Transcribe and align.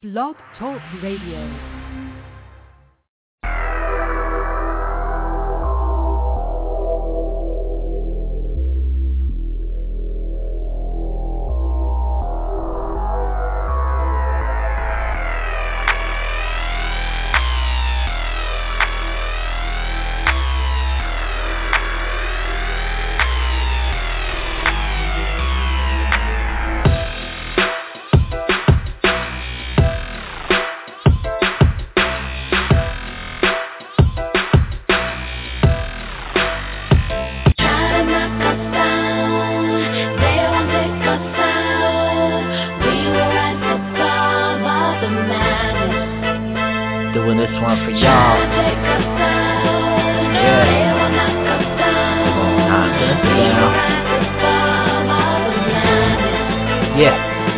Blog 0.00 0.36
Talk 0.56 0.80
Radio. 1.02 1.77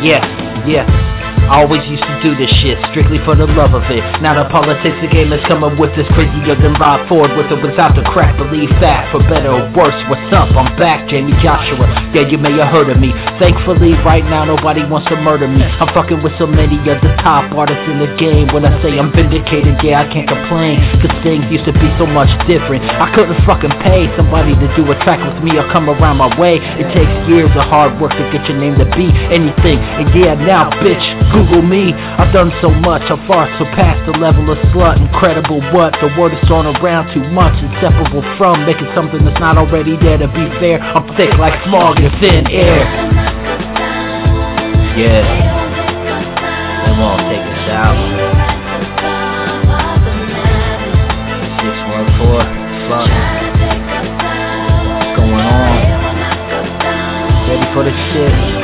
Yeah, 0.01 0.67
yeah 0.67 1.10
do 2.21 2.37
this 2.37 2.49
shit 2.61 2.77
strictly 2.93 3.17
for 3.25 3.33
the 3.33 3.49
love 3.57 3.73
of 3.73 3.83
it. 3.89 4.01
Now 4.21 4.37
the 4.37 4.45
politics 4.53 4.93
the 5.01 5.09
game 5.09 5.33
is 5.33 5.41
coming 5.49 5.73
with 5.75 5.89
this 5.97 6.05
crazier 6.13 6.53
than 6.53 6.77
Rob 6.77 7.09
Ford 7.09 7.33
with 7.33 7.49
or 7.49 7.57
without 7.59 7.97
the 7.97 8.05
crack. 8.13 8.37
Believe 8.37 8.69
that, 8.79 9.09
for 9.09 9.19
better 9.25 9.49
or 9.49 9.65
worse. 9.73 9.97
What's 10.07 10.29
up? 10.31 10.53
I'm 10.53 10.69
back, 10.77 11.09
Jayme 11.09 11.33
Joshua. 11.41 11.89
Yeah, 12.13 12.29
you 12.29 12.37
may 12.37 12.53
have 12.61 12.69
heard 12.69 12.89
of 12.93 13.01
me. 13.01 13.11
Thankfully, 13.41 13.97
right 14.05 14.23
now 14.23 14.45
nobody 14.45 14.85
wants 14.85 15.09
to 15.09 15.17
murder 15.17 15.49
me. 15.49 15.65
I'm 15.65 15.89
fucking 15.97 16.21
with 16.21 16.37
so 16.37 16.45
many 16.45 16.77
of 16.77 17.01
the 17.01 17.11
top 17.25 17.49
artists 17.57 17.83
in 17.89 17.97
the 17.97 18.13
game. 18.21 18.53
When 18.53 18.63
I 18.63 18.71
say 18.85 18.95
I'm 18.95 19.09
vindicated, 19.11 19.81
yeah, 19.81 20.05
I 20.05 20.07
can't 20.07 20.29
complain. 20.29 20.77
Cause 21.01 21.11
things 21.25 21.43
used 21.49 21.65
to 21.65 21.73
be 21.73 21.89
so 21.97 22.05
much 22.05 22.29
different. 22.45 22.85
I 22.85 23.09
couldn't 23.17 23.41
fucking 23.43 23.73
pay 23.81 24.05
somebody 24.13 24.53
to 24.53 24.67
do 24.77 24.85
a 24.87 24.95
track 25.01 25.19
with 25.19 25.41
me 25.41 25.57
or 25.57 25.65
come 25.73 25.89
around 25.89 26.21
my 26.21 26.29
way. 26.37 26.61
It 26.77 26.87
takes 26.93 27.11
years 27.25 27.49
of 27.57 27.65
hard 27.65 27.97
work 27.97 28.13
to 28.13 28.23
get 28.29 28.45
your 28.45 28.61
name 28.61 28.77
to 28.77 28.87
be 28.93 29.09
anything. 29.33 29.81
And 29.81 30.07
yeah, 30.13 30.37
now, 30.37 30.69
bitch, 30.79 31.01
Google 31.41 31.63
me. 31.63 31.91
I've 31.93 32.31
done 32.31 32.53
so 32.61 32.69
much, 32.69 33.01
I've 33.09 33.25
far 33.25 33.49
surpassed 33.57 34.05
the 34.05 34.13
level 34.19 34.45
of 34.51 34.57
slut. 34.69 35.01
Incredible 35.01 35.59
what 35.73 35.91
the 35.97 36.13
word 36.13 36.33
is 36.33 36.39
thrown 36.47 36.67
around 36.67 37.11
too 37.13 37.23
much, 37.33 37.57
inseparable 37.63 38.21
from 38.37 38.63
making 38.65 38.87
something 38.93 39.25
that's 39.25 39.39
not 39.39 39.57
already 39.57 39.97
there. 39.97 40.19
To 40.19 40.27
be 40.27 40.45
fair, 40.61 40.79
I'm 40.79 41.07
thick 41.17 41.33
like 41.39 41.57
smog 41.65 41.97
in 41.97 42.11
thin 42.21 42.45
air. 42.45 42.85
Yeah, 44.93 45.25
they 46.85 46.93
won't 47.01 47.25
take. 47.25 47.41
Six 51.57 51.73
one 51.89 52.05
four, 52.21 52.45
fuck. 52.85 53.09
What's 54.93 55.17
going 55.17 55.41
on? 55.41 55.73
Ready 57.49 57.65
for 57.73 57.83
the 57.83 57.93
shit? 58.13 58.60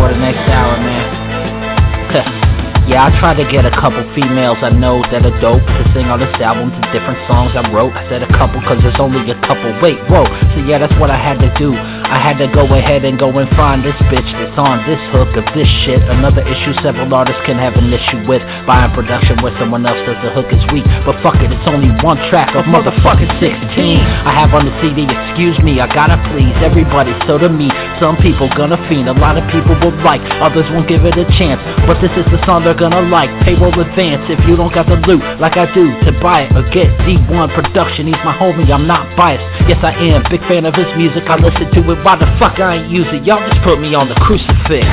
For 0.00 0.08
the 0.08 0.16
next 0.16 0.48
hour, 0.48 0.80
man. 0.80 2.48
Yeah, 2.90 3.06
I 3.06 3.14
tried 3.22 3.38
to 3.38 3.46
get 3.46 3.62
a 3.62 3.70
couple 3.70 4.02
females 4.18 4.58
I 4.66 4.70
know 4.74 4.98
that 5.14 5.22
are 5.22 5.38
dope 5.38 5.62
to 5.62 5.82
sing 5.94 6.10
on 6.10 6.18
this 6.18 6.34
album 6.42 6.74
to 6.74 6.82
different 6.90 7.22
songs 7.30 7.54
I 7.54 7.62
wrote. 7.70 7.94
I 7.94 8.02
said 8.10 8.26
a 8.26 8.30
couple 8.34 8.58
cause 8.66 8.82
there's 8.82 8.98
only 8.98 9.22
a 9.30 9.38
couple. 9.46 9.70
Wait, 9.78 9.94
whoa. 10.10 10.26
So 10.26 10.66
yeah, 10.66 10.82
that's 10.82 10.98
what 10.98 11.06
I 11.06 11.14
had 11.14 11.38
to 11.38 11.54
do. 11.54 11.70
I 12.10 12.18
had 12.18 12.42
to 12.42 12.50
go 12.50 12.66
ahead 12.74 13.06
and 13.06 13.14
go 13.14 13.30
and 13.38 13.46
find 13.54 13.86
this 13.86 13.94
bitch 14.10 14.26
that's 14.34 14.58
on 14.58 14.82
this 14.82 14.98
hook 15.14 15.30
of 15.38 15.46
this 15.54 15.70
shit. 15.86 16.02
Another 16.10 16.42
issue 16.42 16.74
several 16.82 17.06
artists 17.14 17.38
can 17.46 17.54
have 17.54 17.78
an 17.78 17.86
issue 17.86 18.26
with. 18.26 18.42
Buying 18.66 18.90
production 18.90 19.38
with 19.46 19.54
someone 19.62 19.86
else 19.86 20.02
does 20.02 20.18
the 20.26 20.34
hook 20.34 20.50
is 20.50 20.58
weak. 20.74 20.82
But 21.06 21.22
fuck 21.22 21.38
it, 21.38 21.54
it's 21.54 21.68
only 21.70 21.94
one 22.02 22.18
track 22.26 22.58
of 22.58 22.66
motherfucking 22.66 23.30
16. 23.38 24.26
I 24.26 24.34
have 24.34 24.50
on 24.50 24.66
the 24.66 24.74
CD, 24.82 25.06
excuse 25.06 25.54
me, 25.62 25.78
I 25.78 25.86
gotta 25.86 26.18
please 26.34 26.50
everybody. 26.58 27.14
So 27.30 27.38
to 27.38 27.46
me, 27.46 27.70
some 28.02 28.18
people 28.18 28.50
gonna 28.58 28.78
fiend. 28.90 29.06
A 29.06 29.14
lot 29.14 29.38
of 29.38 29.46
people 29.54 29.78
will 29.78 29.94
like, 30.02 30.20
others 30.42 30.66
won't 30.74 30.90
give 30.90 31.06
it 31.06 31.14
a 31.14 31.26
chance. 31.38 31.62
But 31.86 32.02
this 32.02 32.10
is 32.18 32.26
the 32.34 32.42
song 32.42 32.66
they're 32.66 32.74
gonna 32.74 33.06
like. 33.06 33.30
Payroll 33.46 33.78
advance 33.78 34.26
if 34.26 34.42
you 34.50 34.58
don't 34.58 34.74
got 34.74 34.90
the 34.90 34.98
loot 35.06 35.22
like 35.38 35.54
I 35.54 35.70
do 35.70 35.94
to 36.02 36.10
buy 36.18 36.50
it 36.50 36.58
or 36.58 36.66
get 36.74 36.90
D1 37.06 37.54
production. 37.54 38.10
He's 38.10 38.18
my 38.26 38.34
homie, 38.34 38.66
I'm 38.66 38.90
not 38.90 39.06
biased. 39.14 39.46
Yes, 39.70 39.78
I 39.86 39.94
am. 40.10 40.26
Big 40.26 40.42
fan 40.50 40.66
of 40.66 40.74
his 40.74 40.90
music. 40.98 41.22
I 41.30 41.38
listen 41.38 41.70
to 41.70 41.80
it. 41.94 41.99
Why 42.04 42.16
the 42.16 42.26
fuck 42.38 42.58
I 42.58 42.76
ain't 42.76 42.90
use 42.90 43.06
it? 43.12 43.24
Y'all 43.24 43.40
just 43.48 43.62
put 43.62 43.80
me 43.80 43.94
on 43.94 44.08
the 44.08 44.14
crucifix. 44.16 44.86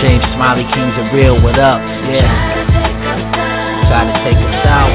James 0.00 0.24
Smiley 0.34 0.64
Kings 0.72 0.94
are 0.98 1.10
real. 1.14 1.40
What 1.42 1.58
up? 1.58 1.80
Yeah. 2.10 2.28
Try 3.88 4.04
to 4.06 4.14
take 4.22 4.38
us 4.38 4.66
out. 4.66 4.92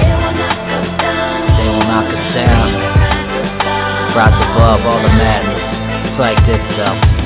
They 1.57 1.67
will 1.67 1.85
knock 1.87 2.05
us 2.07 2.35
down 2.35 2.99
rise 4.15 4.35
above 4.51 4.81
all 4.85 5.01
the 5.01 5.07
madness. 5.15 6.11
It's 6.11 6.19
like 6.19 6.37
this 6.45 6.59
though. 6.75 7.18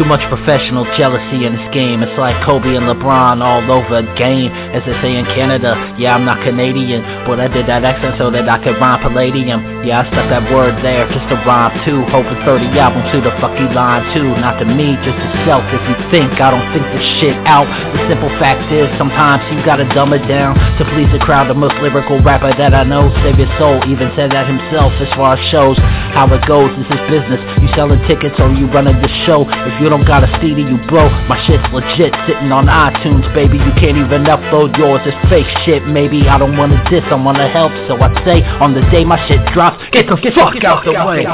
Too 0.00 0.08
much 0.08 0.24
professional 0.32 0.88
jealousy 0.96 1.44
in 1.44 1.52
this 1.52 1.68
game. 1.76 2.00
It's 2.00 2.16
like 2.16 2.32
Kobe 2.40 2.72
and 2.72 2.88
LeBron 2.88 3.44
all 3.44 3.60
over 3.68 4.00
again. 4.00 4.48
As 4.72 4.80
they 4.88 4.96
say 5.04 5.12
in 5.12 5.28
Canada, 5.36 5.76
yeah, 6.00 6.16
I'm 6.16 6.24
not 6.24 6.40
Canadian, 6.40 7.04
but 7.28 7.36
I 7.36 7.52
did 7.52 7.68
that 7.68 7.84
accent 7.84 8.16
so 8.16 8.32
that 8.32 8.48
I 8.48 8.56
could 8.64 8.80
rhyme 8.80 9.04
palladium. 9.04 9.60
Yeah, 9.84 10.00
I 10.00 10.08
stuck 10.08 10.24
that 10.32 10.48
word 10.48 10.80
there 10.80 11.04
just 11.12 11.28
to 11.28 11.36
rhyme 11.44 11.76
too. 11.84 12.00
Hoping 12.08 12.40
30 12.48 12.80
albums 12.80 13.12
to 13.12 13.20
the 13.20 13.28
fuck 13.44 13.52
you 13.60 13.68
line 13.76 14.00
too. 14.16 14.32
Not 14.40 14.56
to 14.64 14.64
me, 14.64 14.96
just 15.04 15.20
to 15.20 15.28
self. 15.44 15.68
If 15.68 15.84
you 15.84 15.96
think 16.08 16.32
I 16.40 16.48
don't 16.48 16.64
think 16.72 16.88
this 16.96 17.04
shit 17.20 17.36
out, 17.44 17.68
the 17.92 18.00
simple 18.08 18.32
fact 18.40 18.72
is 18.72 18.88
sometimes 18.96 19.44
you 19.52 19.60
gotta 19.68 19.84
dumb 19.92 20.16
it 20.16 20.24
down 20.24 20.56
to 20.80 20.82
please 20.96 21.12
the 21.12 21.20
crowd. 21.20 21.52
The 21.52 21.60
most 21.60 21.76
lyrical 21.84 22.24
rapper 22.24 22.56
that 22.56 22.72
I 22.72 22.88
know, 22.88 23.12
save 23.20 23.36
your 23.36 23.52
soul. 23.60 23.84
Even 23.84 24.08
said 24.16 24.32
that 24.32 24.48
himself 24.48 24.96
as 24.96 25.12
far 25.12 25.36
as 25.36 25.44
shows 25.52 25.76
how 26.16 26.24
it 26.32 26.40
goes. 26.48 26.72
This 26.80 26.88
is 26.88 27.02
business. 27.12 27.44
You 27.60 27.68
selling 27.76 28.00
tickets 28.08 28.40
or 28.40 28.48
you 28.56 28.64
running 28.72 28.96
the 29.04 29.12
show. 29.28 29.44
If 29.44 29.76
you 29.76 29.89
don't 29.90 30.06
got 30.06 30.22
a 30.22 30.30
CD, 30.40 30.62
you 30.62 30.78
broke. 30.86 31.10
My 31.26 31.36
shit's 31.46 31.66
legit, 31.74 32.14
sitting 32.26 32.54
on 32.54 32.70
iTunes, 32.70 33.26
baby. 33.34 33.58
You 33.58 33.74
can't 33.74 33.98
even 33.98 34.22
upload 34.22 34.78
yours. 34.78 35.02
It's 35.04 35.18
fake 35.28 35.50
shit, 35.66 35.84
maybe. 35.86 36.28
I 36.28 36.38
don't 36.38 36.56
wanna 36.56 36.78
diss, 36.88 37.02
I 37.10 37.16
wanna 37.16 37.48
help. 37.50 37.72
So 37.90 37.98
I 37.98 38.08
say, 38.24 38.42
on 38.62 38.72
the 38.72 38.82
day 38.94 39.04
my 39.04 39.18
shit 39.26 39.44
drops, 39.52 39.82
get 39.90 40.06
the 40.06 40.14
get 40.14 40.34
fuck, 40.34 40.62
out, 40.64 40.84
the 40.84 40.92
way. 40.94 41.26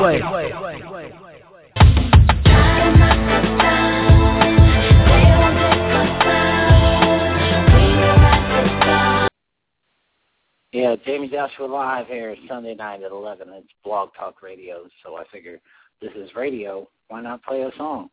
Yeah, 10.73 10.97
Jayme 11.07 11.31
Joshua 11.31 11.67
live 11.67 12.07
here 12.07 12.37
Sunday 12.49 12.75
night 12.75 13.03
at 13.03 13.11
11. 13.11 13.49
It's 13.53 13.69
Blog 13.85 14.11
Talk 14.19 14.43
Radio, 14.43 14.89
so 15.03 15.17
I 15.17 15.25
figure 15.33 15.61
this 16.01 16.13
is 16.15 16.35
radio. 16.35 16.89
Why 17.09 17.23
not 17.23 17.43
play 17.43 17.63
a 17.63 17.71
song? 17.77 18.11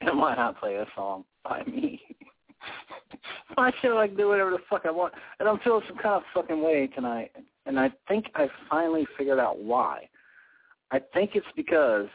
And 0.00 0.18
why 0.18 0.34
not 0.34 0.58
play 0.58 0.76
a 0.76 0.86
song 0.94 1.24
by 1.44 1.62
me? 1.64 2.00
I 3.56 3.72
feel 3.82 3.94
like 3.94 4.16
do 4.16 4.28
whatever 4.28 4.50
the 4.50 4.58
fuck 4.70 4.82
I 4.84 4.90
want, 4.90 5.14
and 5.40 5.48
I'm 5.48 5.58
feeling 5.60 5.82
some 5.88 5.98
kind 5.98 6.14
of 6.14 6.22
fucking 6.34 6.62
way 6.62 6.88
tonight, 6.88 7.32
and 7.66 7.78
I 7.78 7.90
think 8.06 8.26
I 8.34 8.48
finally 8.70 9.06
figured 9.16 9.38
out 9.38 9.58
why. 9.58 10.08
I 10.90 11.00
think 11.12 11.32
it's 11.34 11.46
because, 11.56 12.06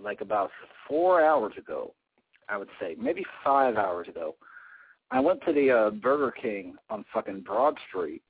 like 0.00 0.20
about 0.20 0.50
four 0.86 1.24
hours 1.24 1.54
ago, 1.58 1.94
I 2.48 2.56
would 2.56 2.68
say 2.80 2.96
maybe 2.98 3.24
five 3.44 3.76
hours 3.76 4.08
ago, 4.08 4.36
I 5.10 5.20
went 5.20 5.40
to 5.46 5.52
the 5.52 5.70
uh, 5.70 5.90
Burger 5.90 6.30
King 6.30 6.76
on 6.90 7.04
fucking 7.12 7.40
Broad 7.40 7.76
Street, 7.88 8.22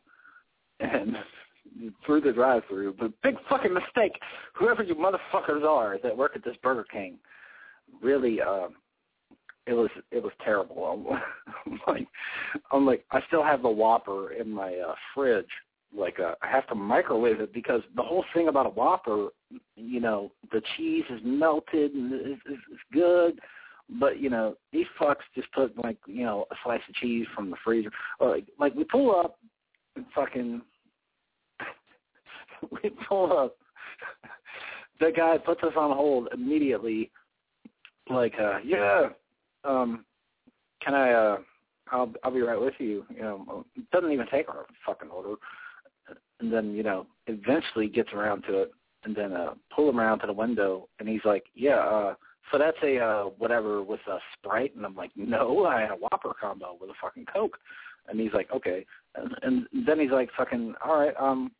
and 0.80 1.16
through 2.06 2.22
the 2.22 2.32
drive-through. 2.32 2.94
But 2.98 3.12
big 3.22 3.36
fucking 3.48 3.74
mistake. 3.74 4.18
Whoever 4.54 4.82
you 4.82 4.94
motherfuckers 4.94 5.64
are 5.64 5.98
that 6.02 6.16
work 6.16 6.32
at 6.34 6.44
this 6.44 6.56
Burger 6.62 6.86
King, 6.90 7.18
really 8.02 8.40
uh 8.40 8.68
it 9.68 9.74
was 9.74 9.90
it 10.10 10.22
was 10.22 10.32
terrible. 10.42 11.06
I'm, 11.66 11.80
like 11.86 12.06
I'm 12.72 12.86
like 12.86 13.04
I 13.10 13.20
still 13.28 13.44
have 13.44 13.62
the 13.62 13.68
Whopper 13.68 14.32
in 14.32 14.50
my 14.50 14.74
uh, 14.76 14.94
fridge. 15.14 15.46
Like 15.96 16.18
uh, 16.20 16.34
I 16.42 16.48
have 16.48 16.66
to 16.68 16.74
microwave 16.74 17.40
it 17.40 17.52
because 17.52 17.82
the 17.94 18.02
whole 18.02 18.24
thing 18.34 18.48
about 18.48 18.66
a 18.66 18.70
Whopper, 18.70 19.28
you 19.76 20.00
know, 20.00 20.32
the 20.52 20.62
cheese 20.76 21.04
is 21.10 21.20
melted 21.24 21.92
and 21.92 22.12
it's, 22.12 22.40
it's, 22.46 22.62
it's 22.70 22.80
good, 22.92 23.38
but 24.00 24.18
you 24.20 24.30
know 24.30 24.56
these 24.72 24.86
fucks 25.00 25.16
just 25.34 25.50
put 25.52 25.76
like 25.82 25.98
you 26.06 26.24
know 26.24 26.46
a 26.50 26.54
slice 26.64 26.80
of 26.88 26.94
cheese 26.94 27.26
from 27.34 27.50
the 27.50 27.56
freezer. 27.62 27.90
Or 28.20 28.30
like, 28.30 28.46
like 28.58 28.74
we 28.74 28.84
pull 28.84 29.14
up 29.14 29.38
and 29.96 30.06
fucking 30.14 30.62
we 32.82 32.90
pull 33.06 33.38
up 33.38 33.56
the 35.00 35.12
guy 35.14 35.38
puts 35.38 35.62
us 35.62 35.72
on 35.76 35.94
hold 35.94 36.28
immediately. 36.32 37.10
Like, 38.10 38.34
uh, 38.40 38.58
yeah, 38.64 39.08
um, 39.64 40.04
can 40.84 40.94
I? 40.94 41.12
uh 41.12 41.38
I'll 41.90 42.12
I'll 42.22 42.30
be 42.30 42.42
right 42.42 42.60
with 42.60 42.74
you. 42.78 43.04
You 43.14 43.22
know, 43.22 43.64
doesn't 43.92 44.12
even 44.12 44.26
take 44.30 44.48
our 44.48 44.66
fucking 44.84 45.08
order, 45.08 45.34
and 46.40 46.52
then 46.52 46.74
you 46.74 46.82
know, 46.82 47.06
eventually 47.26 47.88
gets 47.88 48.12
around 48.12 48.42
to 48.42 48.62
it, 48.62 48.72
and 49.04 49.14
then 49.16 49.32
uh 49.32 49.54
pull 49.74 49.88
him 49.88 49.98
around 49.98 50.20
to 50.20 50.26
the 50.26 50.32
window, 50.32 50.88
and 50.98 51.08
he's 51.08 51.24
like, 51.24 51.44
yeah, 51.54 51.78
uh, 51.78 52.14
so 52.52 52.58
that's 52.58 52.76
a 52.82 52.98
uh 52.98 53.24
whatever 53.38 53.82
with 53.82 54.00
a 54.06 54.18
Sprite, 54.34 54.74
and 54.76 54.84
I'm 54.84 54.94
like, 54.94 55.10
no, 55.16 55.64
I 55.64 55.80
had 55.80 55.90
a 55.90 55.96
Whopper 55.96 56.34
combo 56.38 56.76
with 56.80 56.90
a 56.90 56.94
fucking 57.00 57.26
Coke, 57.32 57.58
and 58.08 58.20
he's 58.20 58.32
like, 58.32 58.50
okay, 58.52 58.84
and, 59.14 59.34
and 59.42 59.86
then 59.86 59.98
he's 59.98 60.10
like, 60.10 60.28
fucking, 60.36 60.74
all 60.84 60.98
right, 61.00 61.14
um, 61.18 61.50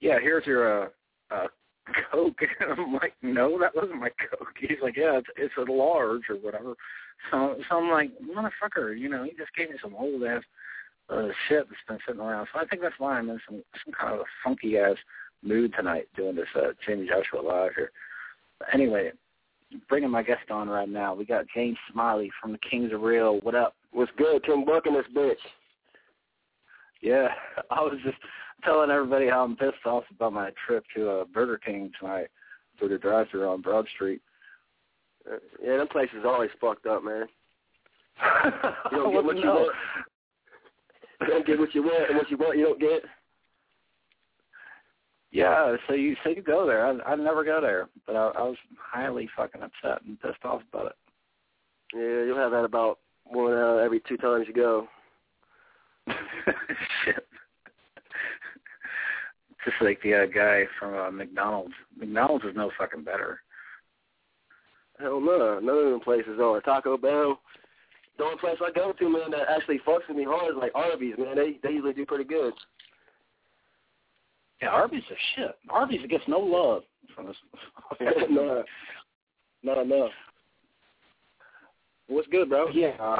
yeah, 0.00 0.18
here's 0.20 0.46
your 0.46 0.84
uh, 0.84 0.88
uh 1.30 1.46
Coke. 2.10 2.40
And 2.60 2.72
I'm 2.72 2.94
like, 2.94 3.14
no, 3.22 3.58
that 3.58 3.74
wasn't 3.74 4.00
my 4.00 4.10
Coke. 4.30 4.54
He's 4.60 4.78
like, 4.82 4.96
yeah, 4.96 5.18
it's, 5.18 5.28
it's 5.36 5.54
a 5.56 5.70
large 5.70 6.22
or 6.28 6.36
whatever. 6.36 6.74
So, 7.30 7.56
so 7.68 7.76
I'm 7.78 7.90
like, 7.90 8.10
motherfucker, 8.20 8.98
you 8.98 9.08
know, 9.08 9.24
he 9.24 9.30
just 9.30 9.54
gave 9.56 9.70
me 9.70 9.76
some 9.82 9.94
old 9.94 10.22
ass 10.24 10.42
uh, 11.10 11.28
shit 11.48 11.66
that's 11.68 11.80
been 11.88 11.98
sitting 12.06 12.20
around. 12.20 12.48
So 12.52 12.60
I 12.60 12.66
think 12.66 12.82
that's 12.82 12.98
why 12.98 13.18
I'm 13.18 13.30
in 13.30 13.40
some 13.48 13.62
some 13.84 13.94
kind 13.98 14.14
of 14.14 14.20
a 14.20 14.24
funky 14.44 14.78
ass 14.78 14.96
mood 15.42 15.74
tonight 15.76 16.08
doing 16.16 16.36
this 16.36 16.46
uh, 16.56 16.72
Jayme 16.86 17.06
Joshua 17.08 17.40
live 17.46 17.72
here. 17.76 17.90
But 18.58 18.68
anyway, 18.72 19.12
bringing 19.88 20.10
my 20.10 20.22
guest 20.22 20.50
on 20.50 20.68
right 20.68 20.88
now. 20.88 21.14
We 21.14 21.24
got 21.24 21.46
James 21.54 21.78
Smiley 21.92 22.30
from 22.40 22.52
the 22.52 22.58
Kings 22.58 22.92
of 22.92 23.02
Real. 23.02 23.40
What 23.40 23.54
up? 23.54 23.74
What's 23.92 24.12
good? 24.16 24.44
Kim 24.44 24.64
Buck 24.64 24.86
in 24.86 24.94
this 24.94 25.04
bitch. 25.14 25.34
Yeah, 27.02 27.28
I 27.70 27.80
was 27.80 27.98
just 28.04 28.16
telling 28.64 28.90
everybody 28.90 29.28
how 29.28 29.44
I'm 29.44 29.56
pissed 29.56 29.84
off 29.84 30.04
about 30.14 30.32
my 30.32 30.50
trip 30.66 30.84
to 30.96 31.10
uh, 31.10 31.24
Burger 31.24 31.58
King 31.58 31.90
tonight 32.00 32.28
through 32.78 32.88
the 32.88 32.98
drive-thru 32.98 33.46
on 33.46 33.60
Broad 33.60 33.86
Street. 33.94 34.22
Uh, 35.30 35.36
yeah, 35.62 35.76
them 35.76 35.88
places 35.88 36.24
always 36.24 36.50
fucked 36.60 36.86
up, 36.86 37.04
man. 37.04 37.26
You 38.92 38.98
don't 38.98 39.12
get 39.12 39.24
what 39.24 39.36
you 39.36 39.46
want. 39.46 39.74
You 41.20 41.26
don't 41.28 41.46
get 41.46 41.58
what 41.58 41.74
you 41.74 41.82
want, 41.82 42.08
and 42.10 42.18
what 42.18 42.30
you 42.30 42.36
want, 42.36 42.58
you 42.58 42.64
don't 42.64 42.80
get. 42.80 43.02
Yeah, 45.30 45.76
so 45.88 45.94
you 45.94 46.14
so 46.22 46.30
you 46.30 46.42
go 46.42 46.66
there. 46.66 46.86
I 46.86 47.12
I 47.12 47.16
never 47.16 47.42
go 47.42 47.60
there, 47.60 47.88
but 48.06 48.16
I, 48.16 48.28
I 48.38 48.42
was 48.42 48.56
highly 48.78 49.28
fucking 49.34 49.62
upset 49.62 50.04
and 50.04 50.20
pissed 50.20 50.44
off 50.44 50.60
about 50.70 50.86
it. 50.86 50.96
Yeah, 51.94 52.26
you'll 52.26 52.36
have 52.36 52.50
that 52.50 52.64
about 52.64 52.98
one 53.24 53.54
uh, 53.54 53.76
every 53.76 54.02
two 54.06 54.18
times 54.18 54.46
you 54.46 54.54
go. 54.54 54.88
Shit. 57.04 57.26
Just 59.64 59.76
like 59.80 60.00
the 60.02 60.14
uh, 60.14 60.26
guy 60.26 60.64
from 60.78 60.94
uh, 60.94 61.10
McDonald's. 61.10 61.74
McDonald's 61.96 62.44
is 62.44 62.56
no 62.56 62.70
fucking 62.78 63.04
better. 63.04 63.40
Hell 64.98 65.20
no, 65.20 65.60
none 65.60 65.78
of 65.78 65.90
them 65.90 66.00
places 66.00 66.38
are. 66.40 66.60
Taco 66.60 66.96
Bell. 66.96 67.40
The 68.18 68.24
only 68.24 68.38
place 68.38 68.56
I 68.60 68.70
go 68.72 68.92
to, 68.92 69.08
man, 69.08 69.30
that 69.30 69.48
actually 69.48 69.80
fucks 69.86 70.06
with 70.08 70.16
me 70.16 70.24
hard 70.24 70.50
is 70.50 70.60
like 70.60 70.72
Arby's, 70.74 71.14
man. 71.18 71.36
They 71.36 71.58
they 71.62 71.74
usually 71.74 71.94
do 71.94 72.04
pretty 72.06 72.24
good. 72.24 72.52
Yeah, 74.60 74.68
Arby's 74.68 75.02
is 75.10 75.16
shit. 75.34 75.56
Arby's 75.70 76.06
gets 76.08 76.24
no 76.28 76.38
love 76.38 76.82
from 77.14 77.32
no, 78.30 78.62
not 79.62 79.78
enough. 79.78 80.10
What's 82.08 82.28
good, 82.28 82.48
bro? 82.48 82.68
Yeah, 82.68 82.92
uh, 83.00 83.16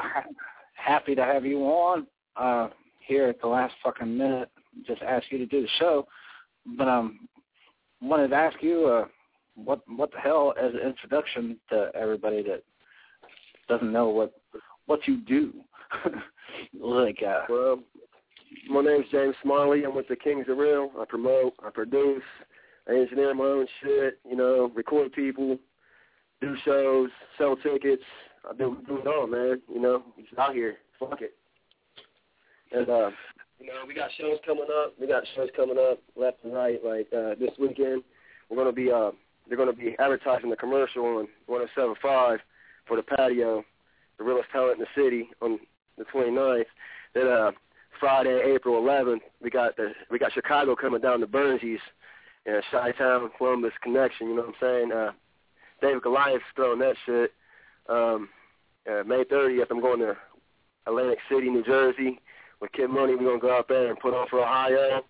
happy 0.74 1.14
to 1.14 1.24
have 1.24 1.44
you 1.44 1.60
on 1.60 2.06
uh, 2.36 2.68
here 3.00 3.28
at 3.28 3.40
the 3.40 3.46
last 3.46 3.74
fucking 3.82 4.16
minute. 4.16 4.50
Just 4.86 5.02
ask 5.02 5.26
you 5.30 5.38
to 5.38 5.46
do 5.46 5.62
the 5.62 5.68
show, 5.78 6.06
but 6.78 6.88
um, 6.88 7.28
wanted 8.00 8.28
to 8.28 8.36
ask 8.36 8.62
you 8.62 8.86
uh, 8.86 9.04
what 9.54 9.80
what 9.86 10.10
the 10.12 10.18
hell 10.18 10.54
as 10.60 10.72
an 10.72 10.80
introduction 10.80 11.58
to 11.68 11.90
everybody 11.94 12.42
that 12.42 12.62
doesn't 13.68 13.92
know 13.92 14.08
what 14.08 14.32
what 14.86 15.00
you 15.06 15.18
do. 15.18 15.52
like, 16.80 17.22
uh, 17.26 17.42
Well, 17.48 17.80
my 18.68 18.82
name's 18.82 19.06
James 19.10 19.34
Smiley. 19.42 19.84
I'm 19.84 19.94
with 19.94 20.08
the 20.08 20.16
Kings 20.16 20.46
of 20.48 20.58
Real. 20.58 20.90
I 20.98 21.04
promote, 21.04 21.54
I 21.64 21.70
produce, 21.70 22.22
I 22.88 22.94
engineer 22.94 23.34
my 23.34 23.44
own 23.44 23.66
shit. 23.82 24.18
You 24.28 24.36
know, 24.36 24.70
record 24.74 25.12
people, 25.12 25.58
do 26.40 26.54
shows, 26.64 27.10
sell 27.38 27.56
tickets. 27.56 28.02
I 28.48 28.56
do 28.56 28.78
do 28.86 28.98
it 28.98 29.06
all, 29.06 29.26
man. 29.26 29.60
You 29.72 29.80
know, 29.80 30.02
just 30.18 30.38
out 30.38 30.54
here. 30.54 30.76
Fuck 30.98 31.20
it. 31.20 31.34
And 32.74 32.88
uh, 32.88 33.10
you 33.60 33.66
know, 33.66 33.84
we 33.86 33.94
got 33.94 34.10
shows 34.18 34.38
coming 34.44 34.66
up. 34.82 34.94
We 35.00 35.06
got 35.06 35.24
shows 35.34 35.50
coming 35.54 35.76
up 35.78 35.98
left 36.16 36.38
and 36.44 36.54
right. 36.54 36.80
Like 36.84 37.08
uh, 37.12 37.34
this 37.38 37.50
weekend, 37.58 38.02
we're 38.48 38.56
gonna 38.56 38.72
be 38.72 38.90
uh, 38.90 39.10
they're 39.48 39.58
gonna 39.58 39.72
be 39.72 39.94
advertising 39.98 40.50
the 40.50 40.56
commercial 40.56 41.04
on 41.04 41.28
107.5 41.48 42.38
for 42.86 42.96
the 42.96 43.02
patio, 43.02 43.64
the 44.18 44.24
realest 44.24 44.50
talent 44.50 44.78
in 44.78 44.80
the 44.80 45.02
city 45.02 45.28
on 45.40 45.58
the 45.98 46.04
29th. 46.04 46.64
Then 47.14 47.28
uh, 47.28 47.50
Friday, 48.00 48.42
April 48.54 48.82
11th, 48.82 49.20
we 49.40 49.50
got 49.50 49.76
the 49.76 49.92
we 50.10 50.18
got 50.18 50.32
Chicago 50.32 50.74
coming 50.74 51.00
down 51.00 51.20
to 51.20 51.26
Burnsies, 51.26 51.78
and 52.46 52.62
Chi-Town, 52.70 53.30
Columbus 53.38 53.72
connection. 53.82 54.28
You 54.28 54.36
know 54.36 54.42
what 54.42 54.48
I'm 54.48 54.54
saying? 54.60 54.92
Uh, 54.92 55.12
David 55.80 56.02
Goliath's 56.02 56.44
throwing 56.56 56.80
that 56.80 56.96
shit. 57.06 57.32
Um, 57.88 58.28
uh, 58.90 59.02
May 59.04 59.24
30th, 59.24 59.66
I'm 59.70 59.80
going 59.80 60.00
to 60.00 60.16
Atlantic 60.86 61.18
City, 61.30 61.48
New 61.48 61.64
Jersey, 61.64 62.20
with 62.62 62.72
Kid 62.72 62.88
Money. 62.88 63.16
We're 63.16 63.26
gonna 63.26 63.40
go 63.40 63.58
out 63.58 63.68
there 63.68 63.90
and 63.90 63.98
put 63.98 64.14
on 64.14 64.28
for 64.28 64.40
Ohio. 64.40 65.02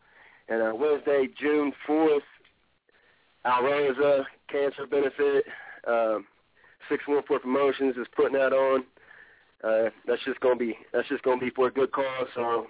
And 0.48 0.62
uh, 0.62 0.72
Wednesday, 0.74 1.28
June 1.38 1.72
4th, 1.88 2.18
Alrosa 3.46 4.24
Cancer 4.50 4.86
Benefit. 4.90 5.44
Um, 5.86 6.26
614 6.88 7.40
Promotions 7.40 7.96
is 7.96 8.06
putting 8.16 8.32
that 8.32 8.52
on. 8.52 8.84
Uh, 9.62 9.90
that's 10.06 10.24
just 10.24 10.40
gonna 10.40 10.56
be 10.56 10.76
that's 10.92 11.08
just 11.08 11.22
gonna 11.22 11.40
be 11.40 11.50
for 11.50 11.68
a 11.68 11.72
good 11.72 11.92
cause. 11.92 12.26
So, 12.34 12.66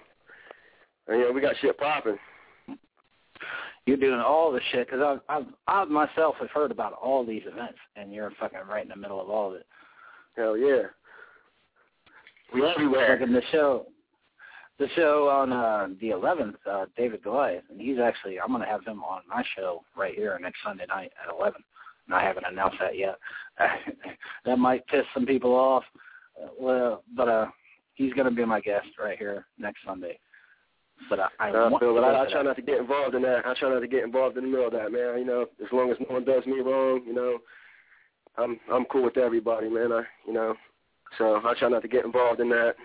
uh, 1.09 1.13
you 1.13 1.21
know, 1.21 1.31
we 1.31 1.41
got 1.41 1.55
shit 1.61 1.77
popping. 1.79 2.17
you're 3.87 3.97
doing 3.97 4.19
all 4.19 4.51
the 4.51 4.61
shit 4.71 4.87
because 4.87 5.19
I, 5.27 5.33
I, 5.33 5.43
I 5.67 5.85
myself 5.85 6.35
have 6.39 6.51
heard 6.51 6.71
about 6.71 6.93
all 6.93 7.25
these 7.25 7.43
events, 7.45 7.79
and 7.95 8.13
you're 8.13 8.31
fucking 8.39 8.59
right 8.69 8.83
in 8.83 8.89
the 8.89 8.95
middle 8.95 9.19
of 9.19 9.29
all 9.29 9.49
of 9.49 9.55
it. 9.55 9.65
Hell 10.35 10.57
yeah. 10.57 10.83
We 12.53 12.63
everywhere. 12.63 13.17
Like 13.17 13.27
in 13.27 13.33
the 13.33 13.41
show, 13.51 13.87
the 14.83 14.89
show 14.95 15.29
on 15.29 15.53
uh, 15.53 15.87
the 16.01 16.09
11th, 16.09 16.55
uh, 16.69 16.85
David 16.97 17.23
Goliath, 17.23 17.63
and 17.69 17.79
he's 17.79 17.99
actually 17.99 18.39
I'm 18.39 18.49
going 18.49 18.61
to 18.61 18.67
have 18.67 18.85
him 18.85 19.01
on 19.03 19.21
my 19.29 19.41
show 19.55 19.83
right 19.95 20.13
here 20.13 20.37
next 20.41 20.59
Sunday 20.63 20.85
night 20.87 21.11
at 21.23 21.33
11. 21.33 21.61
And 22.07 22.15
I 22.15 22.21
haven't 22.21 22.45
announced 22.45 22.77
that 22.81 22.97
yet. 22.97 23.15
that 24.45 24.59
might 24.59 24.85
piss 24.87 25.05
some 25.13 25.25
people 25.25 25.55
off, 25.55 25.85
uh, 26.41 26.47
well, 26.59 27.03
but 27.15 27.29
uh, 27.29 27.45
he's 27.93 28.11
going 28.11 28.25
to 28.25 28.35
be 28.35 28.43
my 28.43 28.59
guest 28.59 28.87
right 29.01 29.17
here 29.17 29.45
next 29.57 29.79
Sunday. 29.85 30.19
But 31.09 31.21
I, 31.21 31.27
I, 31.39 31.47
I 31.49 31.69
want 31.69 31.81
feel, 31.81 31.93
but 31.93 32.03
I, 32.03 32.25
I 32.25 32.31
try 32.31 32.43
not 32.43 32.57
to 32.57 32.61
get 32.61 32.79
involved 32.79 33.15
in 33.15 33.21
that. 33.21 33.45
I 33.45 33.53
try 33.53 33.69
not 33.69 33.79
to 33.79 33.87
get 33.87 34.03
involved 34.03 34.37
in 34.37 34.43
the 34.43 34.49
middle 34.49 34.67
of 34.67 34.73
that, 34.73 34.91
man. 34.91 35.17
You 35.17 35.25
know, 35.25 35.45
as 35.61 35.71
long 35.71 35.91
as 35.91 35.97
no 36.01 36.15
one 36.15 36.25
does 36.25 36.45
me 36.45 36.59
wrong, 36.59 37.03
you 37.07 37.13
know, 37.13 37.37
I'm 38.37 38.59
I'm 38.71 38.85
cool 38.85 39.03
with 39.03 39.17
everybody, 39.17 39.69
man. 39.69 39.93
I 39.93 40.03
you 40.27 40.33
know, 40.33 40.55
so 41.17 41.39
I 41.45 41.53
try 41.57 41.69
not 41.69 41.83
to 41.83 41.87
get 41.87 42.05
involved 42.05 42.41
in 42.41 42.49
that 42.49 42.75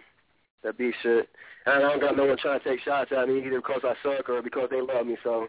that 0.63 0.79
beef 0.79 0.95
shit. 1.03 1.29
And 1.67 1.77
I 1.77 1.81
don't 1.81 2.01
got 2.01 2.17
no 2.17 2.27
one 2.27 2.39
trying 2.39 2.61
to 2.61 2.69
take 2.69 2.81
shots 2.81 3.11
at 3.17 3.29
me 3.29 3.39
either 3.39 3.61
because 3.61 3.83
I 3.85 3.95
suck 4.03 4.29
or 4.29 4.43
because 4.43 4.69
they 4.71 4.81
love 4.81 5.07
me. 5.07 5.17
So 5.23 5.49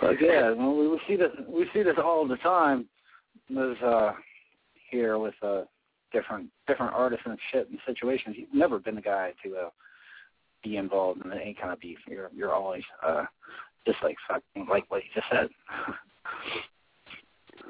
But 0.00 0.20
yeah, 0.20 0.52
well, 0.52 0.76
we, 0.76 0.88
we 0.88 1.00
see 1.06 1.16
this 1.16 1.30
we 1.46 1.66
see 1.74 1.82
this 1.82 1.96
all 2.02 2.26
the 2.26 2.36
time. 2.36 2.86
There's 3.50 3.80
uh 3.82 4.12
here 4.90 5.18
with 5.18 5.34
uh 5.42 5.62
different 6.12 6.48
different 6.66 6.94
artists 6.94 7.26
and 7.26 7.38
shit 7.52 7.68
and 7.68 7.78
situations. 7.86 8.36
You've 8.38 8.54
never 8.54 8.78
been 8.78 8.94
the 8.94 9.00
guy 9.00 9.32
to 9.44 9.56
uh 9.56 9.70
be 10.62 10.76
involved 10.76 11.24
in 11.24 11.32
any 11.32 11.54
kind 11.54 11.72
of 11.72 11.80
beef. 11.80 11.98
You're 12.06 12.30
you're 12.34 12.54
always 12.54 12.84
uh 13.06 13.24
just 13.86 13.98
like 14.02 14.16
fucking 14.26 14.66
like 14.68 14.84
what 14.90 15.02
you 15.02 15.10
just 15.14 15.26
said. 15.30 15.48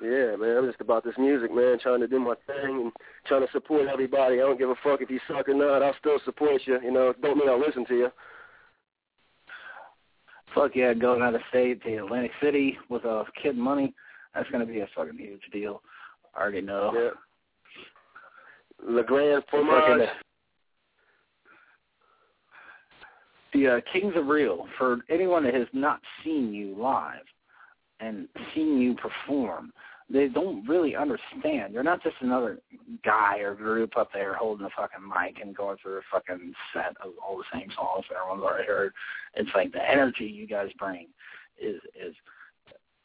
yeah, 0.03 0.37
man, 0.37 0.57
I'm 0.57 0.67
just 0.67 0.81
about 0.81 1.05
this 1.05 1.15
music, 1.19 1.55
man. 1.55 1.79
Trying 1.81 2.01
to 2.01 2.09
do 2.09 2.21
my 2.21 2.35
thing 2.47 2.81
and 2.83 2.93
trying 3.27 3.45
to 3.47 3.53
support 3.53 3.89
everybody. 3.89 4.37
I 4.37 4.45
don't 4.45 4.59
give 4.59 4.71
a 4.71 4.75
fuck 4.83 5.01
if 5.01 5.11
you 5.11 5.21
suck 5.27 5.49
or 5.49 5.55
not. 5.55 5.83
I'll 5.83 5.95
still 5.99 6.19
support 6.25 6.63
you. 6.67 6.81
You 6.83 6.93
know, 6.93 7.15
don't 7.21 7.39
mean 7.39 7.49
I'll 7.49 7.61
listen 7.61 7.85
to 7.87 7.95
you. 7.95 8.09
Fuck 10.55 10.73
yeah, 10.75 10.95
going 10.95 11.23
out 11.23 11.35
of 11.35 11.41
state 11.51 11.83
to 11.83 11.97
Atlantic 11.97 12.31
City 12.43 12.79
with 12.89 13.05
a 13.05 13.11
uh, 13.11 13.25
kid 13.43 13.57
money. 13.57 13.95
That's 14.35 14.51
gonna 14.51 14.67
be 14.67 14.81
a 14.81 14.89
fucking 14.95 15.19
huge 15.19 15.43
deal. 15.53 15.83
I 16.35 16.43
already 16.43 16.61
know. 16.61 16.93
Yeah. 16.95 17.11
Le 18.89 19.03
Grand 19.03 19.43
Fromage. 19.51 20.09
the 23.53 23.67
uh, 23.67 23.81
Kings 23.93 24.15
of 24.17 24.27
Real, 24.27 24.67
for 24.77 24.99
anyone 25.09 25.43
that 25.45 25.55
has 25.55 25.67
not 25.73 26.01
seen 26.23 26.53
you 26.53 26.77
live 26.79 27.25
and 28.01 28.29
seeing 28.55 28.79
you 28.79 28.95
perform, 28.95 29.73
they 30.11 30.29
don't 30.29 30.67
really 30.67 30.97
understand. 30.97 31.75
You're 31.75 31.83
not 31.83 32.03
just 32.03 32.17
another 32.21 32.59
guy 33.05 33.39
or 33.39 33.55
group 33.55 33.97
up 33.97 34.11
there 34.13 34.35
holding 34.35 34.67
a 34.67 34.71
fucking 34.71 35.07
mic 35.07 35.37
and 35.43 35.55
going 35.55 35.77
through 35.83 35.99
a 35.99 36.03
fucking 36.11 36.53
set 36.73 36.97
of 37.05 37.13
all 37.23 37.37
the 37.37 37.45
same 37.53 37.69
songs 37.77 38.05
that 38.09 38.17
everyone's 38.17 38.43
already 38.43 38.67
heard. 38.67 38.93
It's 39.35 39.51
like 39.55 39.73
the 39.73 39.91
energy 39.91 40.25
you 40.25 40.47
guys 40.47 40.71
bring 40.79 41.09
is 41.61 41.81
is 41.95 42.15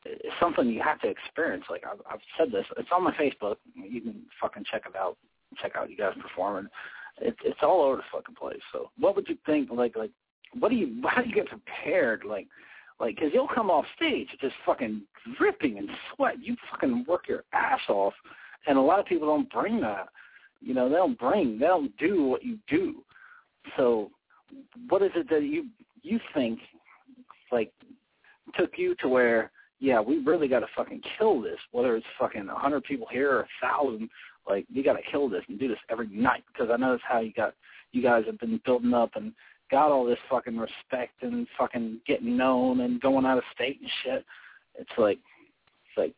is 0.05 0.31
something 0.39 0.67
you 0.67 0.81
have 0.81 0.99
to 1.01 1.09
experience. 1.09 1.65
Like 1.69 1.83
I've, 1.85 1.99
I've 2.09 2.19
said 2.37 2.51
this, 2.51 2.65
it's 2.77 2.89
on 2.93 3.03
my 3.03 3.13
Facebook. 3.13 3.55
You 3.75 4.01
can 4.01 4.21
fucking 4.41 4.65
check 4.71 4.83
it 4.87 4.95
out. 4.95 5.17
Check 5.61 5.73
out 5.75 5.89
you 5.89 5.97
guys 5.97 6.13
performing. 6.21 6.69
It's 7.21 7.37
it's 7.43 7.59
all 7.61 7.81
over 7.81 7.97
the 7.97 8.03
fucking 8.11 8.35
place. 8.35 8.61
So 8.71 8.91
what 8.97 9.15
would 9.15 9.27
you 9.27 9.37
think? 9.45 9.69
Like 9.71 9.97
like 9.97 10.11
what 10.57 10.69
do 10.69 10.77
you 10.77 11.01
how 11.07 11.21
do 11.21 11.29
you 11.29 11.35
get 11.35 11.47
prepared? 11.47 12.23
Like 12.23 12.47
like 12.99 13.15
because 13.15 13.31
you'll 13.33 13.47
come 13.47 13.69
off 13.69 13.85
stage 13.95 14.27
just 14.41 14.55
fucking 14.65 15.01
dripping 15.37 15.77
in 15.77 15.87
sweat. 16.15 16.35
You 16.41 16.55
fucking 16.71 17.05
work 17.07 17.27
your 17.27 17.43
ass 17.53 17.79
off, 17.89 18.13
and 18.67 18.77
a 18.77 18.81
lot 18.81 18.99
of 18.99 19.05
people 19.05 19.27
don't 19.27 19.51
bring 19.51 19.81
that. 19.81 20.09
You 20.61 20.73
know 20.73 20.89
they 20.89 20.95
don't 20.95 21.19
bring 21.19 21.59
they 21.59 21.67
don't 21.67 21.95
do 21.97 22.23
what 22.23 22.43
you 22.43 22.57
do. 22.67 23.03
So 23.77 24.11
what 24.89 25.01
is 25.01 25.11
it 25.15 25.29
that 25.29 25.43
you 25.43 25.67
you 26.01 26.19
think 26.33 26.59
like 27.51 27.71
took 28.57 28.71
you 28.77 28.95
to 29.01 29.07
where 29.07 29.51
yeah 29.79 29.99
we 29.99 30.19
really 30.19 30.47
got 30.47 30.59
to 30.59 30.67
fucking 30.75 31.01
kill 31.17 31.41
this 31.41 31.57
whether 31.71 31.95
it's 31.95 32.05
fucking 32.19 32.47
a 32.49 32.55
hundred 32.55 32.83
people 32.83 33.07
here 33.11 33.31
or 33.31 33.39
a 33.41 33.47
thousand 33.61 34.09
like 34.47 34.65
we 34.73 34.83
got 34.83 34.93
to 34.93 35.11
kill 35.11 35.29
this 35.29 35.43
and 35.47 35.59
do 35.59 35.67
this 35.67 35.77
every 35.89 36.07
night 36.07 36.43
because 36.51 36.69
I 36.71 36.77
know 36.77 36.91
that's 36.91 37.03
how 37.07 37.19
you 37.19 37.33
got 37.33 37.53
you 37.91 38.01
guys 38.01 38.23
have 38.25 38.39
been 38.39 38.59
building 38.65 38.93
up 38.93 39.11
and 39.15 39.33
got 39.73 39.91
all 39.91 40.05
this 40.05 40.19
fucking 40.29 40.55
respect 40.55 41.23
and 41.23 41.47
fucking 41.57 41.99
getting 42.05 42.37
known 42.37 42.81
and 42.81 43.01
going 43.01 43.25
out 43.25 43.39
of 43.39 43.43
state 43.55 43.79
and 43.81 43.89
shit. 44.03 44.25
It's 44.75 44.91
like 44.99 45.17
it's 45.89 45.97
like 45.97 46.13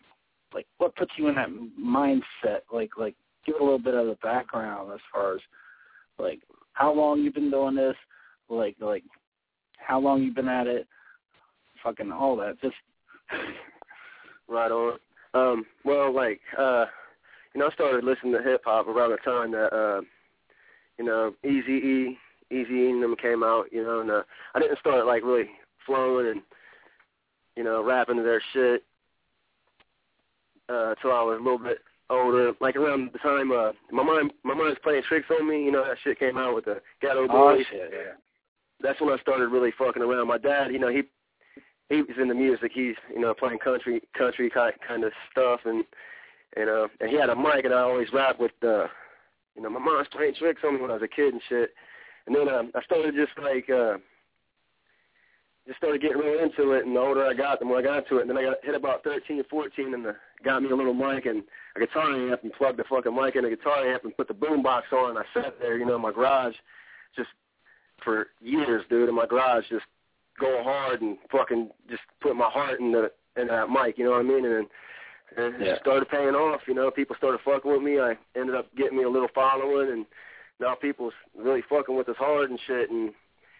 like 0.54 0.68
what 0.78 0.96
puts 0.98 1.12
you 1.18 1.30
in 1.30 1.36
that 1.36 1.48
mindset? 1.82 2.60
Like 2.72 2.92
like 2.98 3.16
give 3.46 3.56
a 3.56 3.64
little 3.64 3.80
bit 3.80 3.94
of 3.94 4.08
the 4.08 4.18
background 4.22 4.92
as 4.94 5.00
far 5.12 5.36
as 5.36 5.42
like 6.20 6.42
how 6.74 6.94
long 6.94 7.22
you've 7.22 7.34
been 7.34 7.50
doing 7.50 7.76
this, 7.76 7.96
like 8.50 8.76
like 8.82 9.04
how 9.78 10.02
long 10.02 10.22
you've 10.22 10.36
been 10.36 10.50
at 10.50 10.68
it, 10.68 10.86
fucking 11.82 12.12
all 12.12 12.36
that. 12.36 12.62
Just 12.62 12.76
right 14.50 14.72
on. 14.72 15.00
Um, 15.34 15.66
well, 15.86 16.14
like 16.14 16.42
uh, 16.58 16.88
you 17.54 17.62
know, 17.62 17.68
I 17.68 17.74
started 17.74 18.04
listening 18.04 18.34
to 18.34 18.44
hip 18.44 18.64
hop 18.66 18.90
around 18.90 19.12
the 19.12 19.18
time 19.18 19.52
that 19.54 19.74
uh, 19.74 20.02
you 21.00 21.06
know, 21.06 21.34
Easy 21.46 21.72
E, 21.72 22.18
Eazy 22.56 22.90
and 22.90 23.04
them 23.04 23.16
came 23.22 23.44
out. 23.44 23.66
You 23.72 23.84
know, 23.84 24.02
and 24.02 24.12
uh, 24.12 24.24
I 24.54 24.60
didn't 24.60 24.80
start 24.80 25.06
like 25.06 25.24
really 25.24 25.50
flowing 25.86 26.28
and 26.28 26.42
you 27.56 27.64
know 27.64 27.84
rapping 27.84 28.18
to 28.18 28.24
their 28.24 28.42
shit 28.54 28.84
uh, 30.70 30.92
until 30.92 31.12
I 31.12 31.24
was 31.24 31.38
a 31.40 31.44
little 31.44 31.60
bit 31.60 31.80
older, 32.10 32.54
like 32.60 32.76
around 32.76 33.10
the 33.14 33.20
time 33.20 33.52
uh 33.52 33.72
my 33.92 34.04
mom 34.04 34.32
my 34.44 34.54
mom's 34.54 34.78
playing 34.84 35.04
tricks 35.08 35.28
on 35.32 35.48
me, 35.48 35.64
you 35.64 35.72
know, 35.72 35.84
that 35.84 35.98
shit 36.04 36.20
came 36.20 36.38
out 36.38 36.56
with 36.56 36.66
the 36.66 36.82
Geto 37.04 37.28
Boys. 37.28 37.32
Oh 37.32 37.64
shit, 37.72 37.92
yeah. 37.92 38.14
That's 38.82 39.00
when 39.02 39.14
I 39.14 39.18
started 39.22 39.48
really 39.48 39.72
fucking 39.78 40.04
around. 40.04 40.28
My 40.28 40.38
dad, 40.38 40.72
you 40.72 40.80
know, 40.80 40.90
he 40.90 41.04
he 41.90 42.02
was 42.02 42.18
into 42.20 42.34
music. 42.34 42.72
He's, 42.74 42.96
you 43.14 43.20
know, 43.20 43.34
playing 43.34 43.60
country 43.60 44.02
country 44.18 44.50
kind 44.50 44.74
kind 44.88 45.04
of 45.04 45.12
stuff 45.32 45.62
and 45.66 45.84
you 46.58 46.66
know, 46.66 46.88
and 47.00 47.10
he 47.10 47.18
had 47.18 47.30
a 47.30 47.36
mic 47.36 47.66
and 47.66 47.74
I 47.74 47.82
always 47.82 48.08
rap 48.14 48.40
with 48.40 48.52
uh 48.64 48.88
you 49.56 49.62
know, 49.62 49.70
my 49.70 49.80
mom's 49.80 50.08
playing 50.12 50.36
tricks 50.36 50.62
on 50.66 50.76
me 50.76 50.82
when 50.82 50.92
I 50.92 50.96
was 50.96 51.04
a 51.04 51.08
kid 51.08 51.34
and 51.34 51.42
shit. 51.48 51.72
And 52.28 52.36
then 52.36 52.50
um 52.50 52.72
I 52.76 52.82
started 52.84 53.16
just 53.16 53.38
like 53.42 53.70
uh 53.70 53.98
just 55.68 55.78
started 55.78 56.02
getting 56.02 56.18
really 56.18 56.44
into 56.44 56.74
it, 56.74 56.86
and 56.86 56.96
the 56.96 57.00
older 57.00 57.26
I 57.26 57.34
got, 57.34 57.60
the 57.60 57.66
more 57.66 57.80
I 57.80 57.82
got 57.82 58.04
into 58.04 58.18
it. 58.18 58.22
And 58.22 58.30
then 58.30 58.38
I 58.38 58.44
got 58.44 58.58
hit 58.64 58.76
about 58.76 59.04
13 59.04 59.40
or 59.40 59.44
14, 59.46 59.96
and 59.96 60.06
the, 60.06 60.16
got 60.44 60.62
me 60.62 60.70
a 60.70 60.76
little 60.76 60.94
mic 60.94 61.26
and 61.26 61.44
a 61.76 61.80
guitar 61.80 62.12
amp, 62.32 62.44
and 62.44 62.54
plugged 62.54 62.78
the 62.78 62.84
fucking 62.88 63.16
mic 63.16 63.36
in 63.36 63.46
a 63.46 63.50
guitar 63.50 63.84
amp, 63.92 64.04
and 64.04 64.16
put 64.16 64.28
the 64.28 64.34
boom 64.36 64.62
box 64.62 64.86
on. 64.92 65.12
And 65.12 65.20
I 65.20 65.24
sat 65.34 65.56
there, 65.60 65.78
you 65.78 65.86
know, 65.86 65.96
in 65.96 66.04
my 66.04 66.12
garage, 66.12 66.54
just 67.16 67.30
for 68.04 68.28
years, 68.42 68.84
dude, 68.90 69.10
in 69.10 69.16
my 69.16 69.26
garage, 69.26 69.64
just 69.70 69.86
going 70.40 70.64
hard 70.64 71.02
and 71.02 71.18
fucking 71.32 71.70
just 71.90 72.02
put 72.22 72.36
my 72.36 72.50
heart 72.50 72.80
in 72.80 72.92
the 72.92 73.12
in 73.36 73.48
that 73.48 73.70
mic. 73.70 73.98
You 73.98 74.06
know 74.06 74.12
what 74.12 74.20
I 74.20 74.24
mean? 74.24 74.46
And 74.46 74.68
and 75.38 75.62
it 75.62 75.66
yeah. 75.66 75.80
started 75.80 76.10
paying 76.10 76.36
off. 76.36 76.62
You 76.68 76.76
know, 76.76 76.92
people 76.92 77.16
started 77.18 77.40
fucking 77.44 77.72
with 77.72 77.82
me. 77.82 78.00
I 78.00 78.16
ended 78.36 78.56
up 78.56 78.74
getting 78.76 78.98
me 78.98 79.04
a 79.04 79.10
little 79.10 79.30
following, 79.34 79.92
and 79.92 80.06
now 80.60 80.76
people's 80.76 81.14
really 81.38 81.64
fucking 81.70 81.96
with 81.96 82.10
us 82.10 82.16
hard 82.18 82.50
and 82.50 82.60
shit. 82.68 82.90
And 82.90 83.12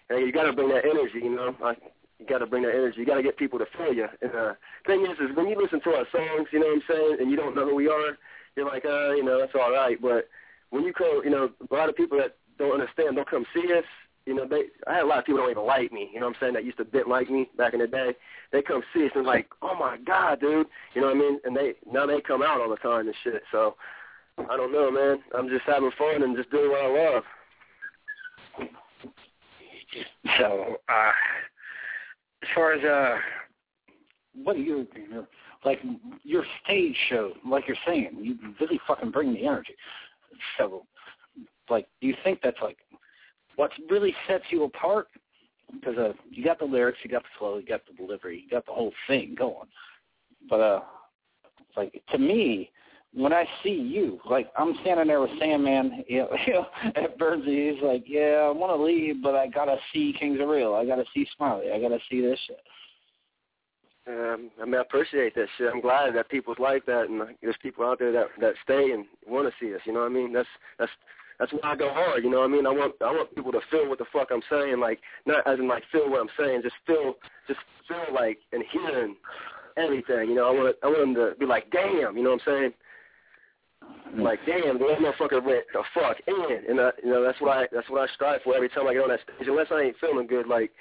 and 0.10 0.26
you 0.26 0.32
got 0.32 0.44
to 0.44 0.54
bring 0.54 0.70
that 0.70 0.86
energy, 0.86 1.20
you 1.24 1.36
know. 1.36 1.56
I, 1.64 1.74
you 2.20 2.26
got 2.28 2.38
to 2.40 2.46
bring 2.46 2.64
that 2.64 2.76
energy. 2.76 3.00
You 3.00 3.06
got 3.06 3.16
to 3.16 3.24
get 3.24 3.38
people 3.38 3.60
to 3.60 3.66
feel 3.78 3.94
you. 3.94 4.08
And 4.22 4.32
uh, 4.34 4.54
thing 4.86 5.02
is, 5.02 5.18
is 5.20 5.36
when 5.36 5.48
you 5.48 5.60
listen 5.60 5.82
to 5.82 5.90
our 5.96 6.06
songs, 6.12 6.48
you 6.52 6.60
know 6.60 6.68
what 6.68 6.76
I'm 6.76 6.84
saying, 6.88 7.18
and 7.20 7.32
you 7.32 7.38
don't 7.38 7.56
know 7.56 7.68
who 7.68 7.76
we 7.76 7.88
are, 7.88 8.18
you're 8.56 8.66
like, 8.66 8.86
uh, 8.86 9.14
you 9.14 9.24
know, 9.24 9.40
that's 9.40 9.56
all 9.56 9.72
right. 9.72 10.02
But 10.02 10.30
when 10.70 10.84
you 10.84 10.94
come, 10.94 11.22
you 11.24 11.30
know, 11.30 11.50
a 11.70 11.74
lot 11.74 11.90
of 11.90 11.96
people 11.96 12.18
that 12.20 12.38
don't 12.58 12.80
understand, 12.80 13.16
don't 13.16 13.30
come 13.30 13.46
see 13.54 13.74
us. 13.74 13.84
You 14.26 14.34
know, 14.34 14.48
they. 14.48 14.64
I 14.88 14.94
had 14.96 15.04
a 15.04 15.08
lot 15.08 15.20
of 15.20 15.26
people 15.26 15.42
don't 15.42 15.52
even 15.52 15.66
like 15.66 15.92
me. 15.92 16.10
You 16.12 16.20
know 16.20 16.28
what 16.28 16.38
I'm 16.38 16.42
saying? 16.42 16.54
That 16.54 16.66
used 16.66 16.78
to 16.78 16.84
didn't 16.84 17.10
like 17.10 17.30
me 17.30 17.50
back 17.58 17.74
in 17.74 17.80
the 17.80 17.88
day. 17.88 18.14
They 18.52 18.64
come 18.64 18.82
see 18.92 19.06
us 19.06 19.12
and 19.14 19.26
like, 19.26 19.48
oh 19.62 19.76
my 19.76 19.98
god, 19.98 20.40
dude. 20.40 20.66
You 20.96 21.02
know 21.02 21.08
what 21.08 21.18
I 21.18 21.20
mean? 21.20 21.40
And 21.44 21.56
they 21.56 21.74
now 21.92 22.08
they 22.08 22.22
come 22.22 22.42
out 22.42 22.60
all 22.60 22.70
the 22.70 22.78
time 22.78 23.06
and 23.06 23.16
shit. 23.24 23.44
So 23.52 23.76
I 24.38 24.58
don't 24.58 24.72
know, 24.72 24.92
man. 24.92 25.20
I'm 25.38 25.50
just 25.50 25.64
having 25.66 25.92
fun 25.98 26.24
and 26.24 26.36
just 26.36 26.52
doing 26.52 26.70
what 26.70 26.82
I 26.82 27.14
love. 27.14 27.24
So, 30.40 30.78
uh, 30.90 31.12
as 32.44 32.50
far 32.54 32.74
as 32.74 32.84
uh, 32.84 33.18
what 34.36 34.56
are 34.56 34.60
you, 34.60 34.88
like 35.64 35.80
your 36.24 36.44
stage 36.64 36.96
show, 37.10 37.32
like 37.48 37.68
you're 37.68 37.78
saying, 37.88 38.18
you 38.20 38.38
really 38.60 38.80
fucking 38.88 39.12
bring 39.12 39.34
the 39.34 39.46
energy. 39.46 39.76
So, 40.58 40.86
like, 41.70 41.88
do 42.02 42.08
you 42.08 42.16
think 42.24 42.40
that's 42.44 42.62
like 42.62 42.78
what 43.56 43.72
really 43.90 44.14
sets 44.28 44.44
you 44.50 44.64
apart? 44.64 45.08
Because 45.74 45.98
uh, 45.98 46.14
you 46.30 46.44
got 46.44 46.60
the 46.60 46.66
lyrics, 46.66 47.00
you 47.04 47.10
got 47.10 47.24
the 47.24 47.30
flow, 47.40 47.58
you 47.58 47.66
got 47.66 47.82
the 47.88 47.94
delivery, 47.94 48.44
you 48.44 48.50
got 48.50 48.66
the 48.66 48.72
whole 48.74 48.94
thing 49.08 49.36
going. 49.38 49.68
But 50.50 50.60
uh, 50.60 50.82
like 51.76 52.02
to 52.12 52.18
me, 52.18 52.70
when 53.16 53.32
I 53.32 53.46
see 53.64 53.70
you, 53.70 54.20
like 54.30 54.52
I'm 54.58 54.76
standing 54.82 55.08
there 55.08 55.22
with 55.22 55.32
Sandman, 55.40 56.04
you 56.10 56.28
know, 56.48 56.68
at 56.96 57.18
Bernsey, 57.18 57.74
he's 57.74 57.82
like, 57.82 58.04
"Yeah, 58.06 58.46
I 58.48 58.52
want 58.52 58.78
to 58.78 58.84
leave, 58.84 59.24
but 59.24 59.36
I 59.36 59.48
gotta 59.48 59.78
see 59.94 60.14
Kings 60.20 60.40
of 60.40 60.50
Real. 60.50 60.76
I 60.76 60.86
gotta 60.86 61.06
see 61.14 61.28
Smiley. 61.36 61.72
I 61.72 61.80
gotta 61.80 62.00
see 62.10 62.22
this 62.22 62.40
shit." 62.46 62.60
Um, 64.08 64.52
I 64.62 64.66
mean, 64.66 64.76
I 64.76 64.82
appreciate 64.82 65.34
that 65.34 65.48
shit. 65.58 65.72
I'm 65.74 65.82
glad 65.82 66.16
that 66.16 66.30
people's 66.30 66.60
like 66.60 66.86
that, 66.86 67.10
and 67.10 67.22
there's 67.42 67.56
people 67.64 67.86
out 67.86 68.00
there 68.00 68.12
that 68.12 68.28
that 68.40 68.54
stay 68.64 68.92
and 68.92 69.06
want 69.26 69.48
to 69.48 69.54
see 69.60 69.74
us. 69.74 69.82
You 69.86 69.94
know 69.94 70.02
what 70.02 70.12
I 70.12 70.14
mean? 70.14 70.34
That's 70.34 70.50
that's 70.78 70.92
that's 71.40 71.52
why 71.54 71.72
I 71.72 71.76
go 71.76 71.92
hard. 71.92 72.24
You 72.24 72.30
know 72.30 72.40
what 72.40 72.50
I 72.50 72.54
mean? 72.54 72.68
I 72.68 72.72
want 72.72 72.96
I 73.02 73.12
want 73.12 73.34
people 73.34 73.54
to 73.54 73.62
feel 73.72 73.88
what 73.88 73.98
the 73.98 74.06
fuck 74.12 74.30
I'm 74.32 74.44
saying, 74.50 74.80
like 74.80 75.00
not 75.26 75.48
as 75.48 75.58
in 75.58 75.68
like 75.68 75.84
feel 75.92 76.10
what 76.10 76.22
I'm 76.22 76.30
saying, 76.38 76.62
just 76.64 76.76
feel 76.86 77.16
just 77.48 77.60
feel 77.88 78.14
like 78.14 78.40
and 78.52 78.64
hearing 78.72 79.16
everything. 79.78 80.30
You 80.30 80.36
know, 80.36 80.48
I 80.48 80.52
want 80.52 80.76
I 80.84 80.88
want 80.88 81.00
them 81.00 81.16
to 81.16 81.36
be 81.40 81.46
like, 81.46 81.72
damn. 81.72 82.18
You 82.18 82.24
know 82.24 82.32
what 82.32 82.42
I'm 82.46 82.54
saying? 82.54 82.74
Like, 84.18 84.40
damn, 84.46 84.80
that 84.80 85.00
motherfucker 85.00 85.44
went 85.44 85.66
the 85.74 85.84
fuck 85.94 86.18
in, 86.28 86.70
and 86.70 86.80
uh, 86.80 86.92
you 87.04 87.10
know 87.10 87.24
that's 87.24 87.40
what 87.42 87.58
I 87.58 87.68
that's 87.72 87.90
what 87.90 88.08
I 88.10 88.14
strive 88.14 88.42
for 88.44 88.56
every 88.56 88.70
time 88.70 88.88
I 88.88 88.94
get 88.94 89.04
on 89.04 89.10
that 89.10 89.20
stage. 89.22 89.48
Unless 89.48 89.68
I 89.72 89.82
ain't 89.82 89.98
feeling 90.00 90.28
good, 90.28 90.48
like 90.48 90.72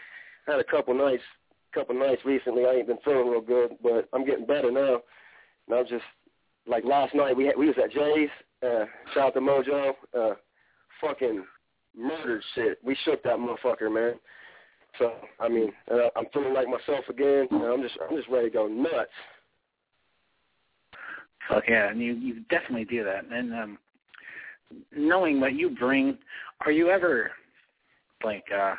I 0.47 0.53
had 0.53 0.61
a 0.61 0.65
couple 0.65 0.95
nights, 0.95 1.23
couple 1.75 1.99
nights 1.99 2.23
recently, 2.25 2.65
I 2.65 2.75
ain't 2.75 2.87
been 2.87 2.99
feeling 3.05 3.29
real 3.29 3.41
good, 3.41 3.73
but 3.83 4.09
I'm 4.13 4.25
getting 4.25 4.47
better 4.47 4.71
now. 4.71 5.01
And 5.67 5.79
I'm 5.79 5.87
just 5.87 6.05
like 6.67 6.85
last 6.85 7.15
night 7.15 7.37
we 7.37 7.47
had, 7.47 7.57
we 7.59 7.67
was 7.67 7.77
at 7.83 7.93
Jay's, 7.93 8.29
uh, 8.63 8.85
shout 9.13 9.29
out 9.29 9.35
to 9.35 9.41
Mojo, 9.41 9.93
uh, 10.17 10.35
fucking 11.01 11.45
murdered 11.97 12.43
shit. 12.55 12.79
We 12.85 12.97
shook 13.05 13.23
that 13.25 13.39
motherfucker, 13.39 13.93
man. 13.93 14.15
So 14.99 15.13
I 15.41 15.49
mean, 15.49 15.73
uh, 15.91 16.09
I'm 16.17 16.27
feeling 16.33 16.55
like 16.55 16.69
myself 16.69 17.05
again. 17.09 17.49
I'm 17.51 17.83
just 17.83 17.99
I'm 18.09 18.17
just 18.17 18.29
ready 18.29 18.49
to 18.49 18.55
go 18.55 18.69
nuts. 18.69 19.11
Fuck 21.49 21.65
yeah, 21.69 21.91
and 21.91 22.01
you 22.01 22.15
you 22.15 22.41
definitely 22.51 22.85
do 22.85 23.05
that. 23.05 23.25
And 23.31 23.53
um, 23.55 23.79
knowing 24.97 25.41
what 25.41 25.55
you 25.55 25.71
bring, 25.71 26.19
are 26.65 26.73
you 26.73 26.91
ever 26.91 27.33
like 28.25 28.45
uh, 28.57 28.75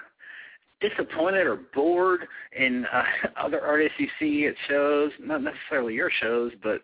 disappointed 0.82 1.46
or 1.46 1.60
bored 1.74 2.22
in 2.58 2.86
uh, 2.92 3.04
other 3.40 3.62
artists 3.62 4.00
you 4.00 4.08
see 4.20 4.48
at 4.48 4.56
shows? 4.68 5.12
Not 5.20 5.44
necessarily 5.44 5.94
your 5.94 6.10
shows, 6.22 6.52
but 6.64 6.82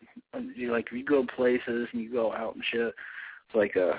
you 0.56 0.72
like 0.72 0.88
you 0.92 1.04
go 1.04 1.26
places 1.36 1.88
and 1.92 2.02
you 2.02 2.12
go 2.12 2.32
out 2.34 2.56
and 2.56 2.64
shit. 2.72 2.94
Like 3.56 3.76
uh, 3.76 3.94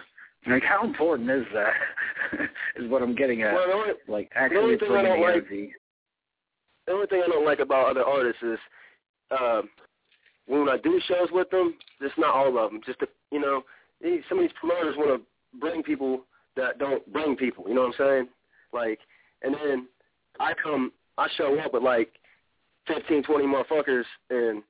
like 0.46 0.62
how 0.62 0.84
important 0.84 1.30
is 1.30 1.46
that? 1.52 2.48
is 2.76 2.90
what 2.90 3.02
I'm 3.02 3.14
getting 3.14 3.42
at. 3.42 3.54
Well, 3.54 3.66
the 3.66 3.74
only, 3.74 3.92
like 4.08 4.30
actually 4.34 4.56
the 4.56 4.62
only 4.62 4.78
thing 4.78 4.92
I 4.92 5.02
don't 5.02 5.20
like, 5.20 5.48
The 6.86 6.92
only 6.92 7.06
thing 7.06 7.22
I 7.24 7.28
don't 7.28 7.44
like 7.44 7.58
about 7.58 7.90
other 7.90 8.04
artists 8.04 8.42
is. 8.42 8.58
Uh, 9.30 9.62
when 10.46 10.68
I 10.68 10.76
do 10.76 11.00
shows 11.06 11.28
with 11.30 11.50
them, 11.50 11.74
just 12.00 12.18
not 12.18 12.34
all 12.34 12.58
of 12.58 12.70
them. 12.70 12.80
Just 12.84 12.98
to, 13.00 13.08
you 13.30 13.40
know, 13.40 13.62
some 14.28 14.38
of 14.38 14.44
these 14.44 14.56
promoters 14.58 14.96
want 14.96 15.20
to 15.20 15.58
bring 15.58 15.82
people 15.82 16.22
that 16.56 16.78
don't 16.78 17.10
bring 17.12 17.36
people. 17.36 17.64
You 17.68 17.74
know 17.74 17.82
what 17.82 17.94
I'm 18.00 18.06
saying? 18.06 18.28
Like, 18.72 18.98
and 19.42 19.54
then 19.54 19.86
I 20.40 20.52
come, 20.62 20.92
I 21.18 21.28
show 21.36 21.58
up 21.60 21.72
with 21.74 21.82
like 21.82 22.12
15, 22.88 23.22
20 23.22 23.44
motherfuckers, 23.44 24.04
and 24.30 24.62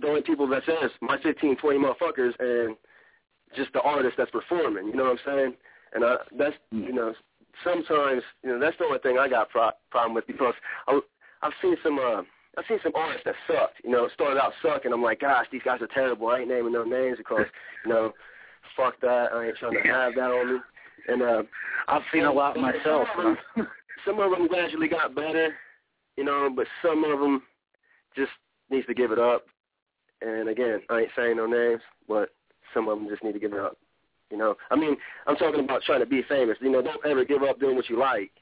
the 0.00 0.08
only 0.08 0.22
people 0.22 0.46
that 0.48 0.62
says 0.64 0.90
my 1.00 1.18
15, 1.22 1.56
20 1.56 1.78
motherfuckers, 1.78 2.32
and 2.38 2.76
just 3.56 3.72
the 3.72 3.80
artist 3.80 4.14
that's 4.16 4.30
performing. 4.30 4.86
You 4.88 4.96
know 4.96 5.04
what 5.04 5.12
I'm 5.12 5.18
saying? 5.26 5.54
And 5.94 6.04
I, 6.04 6.16
that's 6.38 6.54
you 6.70 6.92
know 6.92 7.14
sometimes 7.64 8.22
you 8.44 8.50
know 8.50 8.60
that's 8.60 8.76
the 8.78 8.84
only 8.84 8.98
thing 8.98 9.18
I 9.18 9.28
got 9.28 9.48
pro- 9.48 9.70
problem 9.90 10.14
with 10.14 10.26
because 10.26 10.54
I, 10.86 11.00
I've 11.42 11.52
seen 11.62 11.76
some. 11.82 11.98
uh 11.98 12.22
I've 12.58 12.64
seen 12.66 12.80
some 12.82 12.92
artists 12.96 13.22
that 13.24 13.36
sucked. 13.46 13.80
You 13.84 13.90
know, 13.90 14.08
started 14.14 14.40
out 14.40 14.52
sucking. 14.62 14.92
I'm 14.92 15.02
like, 15.02 15.20
gosh, 15.20 15.46
these 15.52 15.62
guys 15.64 15.80
are 15.80 15.86
terrible. 15.86 16.28
I 16.28 16.40
ain't 16.40 16.48
naming 16.48 16.72
no 16.72 16.82
names 16.82 17.18
because, 17.18 17.46
you 17.84 17.92
know, 17.92 18.12
fuck 18.76 19.00
that. 19.00 19.28
I 19.32 19.46
ain't 19.46 19.56
trying 19.58 19.74
to 19.80 19.88
have 19.88 20.14
that 20.16 20.30
on 20.30 20.54
me. 20.54 20.60
And 21.06 21.22
uh, 21.22 21.42
I've 21.86 22.02
seen 22.12 22.24
a 22.24 22.32
lot 22.32 22.56
myself. 22.56 23.06
some 24.04 24.18
of 24.18 24.30
them 24.32 24.48
gradually 24.48 24.88
got 24.88 25.14
better, 25.14 25.54
you 26.16 26.24
know, 26.24 26.50
but 26.54 26.66
some 26.82 27.04
of 27.04 27.20
them 27.20 27.42
just 28.16 28.32
needs 28.70 28.86
to 28.86 28.94
give 28.94 29.12
it 29.12 29.20
up. 29.20 29.44
And 30.20 30.48
again, 30.48 30.80
I 30.90 31.00
ain't 31.00 31.10
saying 31.16 31.36
no 31.36 31.46
names, 31.46 31.80
but 32.08 32.30
some 32.74 32.88
of 32.88 32.98
them 32.98 33.08
just 33.08 33.22
need 33.22 33.34
to 33.34 33.38
give 33.38 33.52
it 33.52 33.60
up. 33.60 33.76
You 34.30 34.36
know, 34.36 34.56
I 34.70 34.76
mean, 34.76 34.96
I'm 35.26 35.36
talking 35.36 35.64
about 35.64 35.82
trying 35.82 36.00
to 36.00 36.06
be 36.06 36.22
famous. 36.28 36.58
You 36.60 36.70
know, 36.70 36.82
don't 36.82 37.04
ever 37.06 37.24
give 37.24 37.42
up 37.42 37.60
doing 37.60 37.76
what 37.76 37.88
you 37.88 37.98
like. 37.98 38.32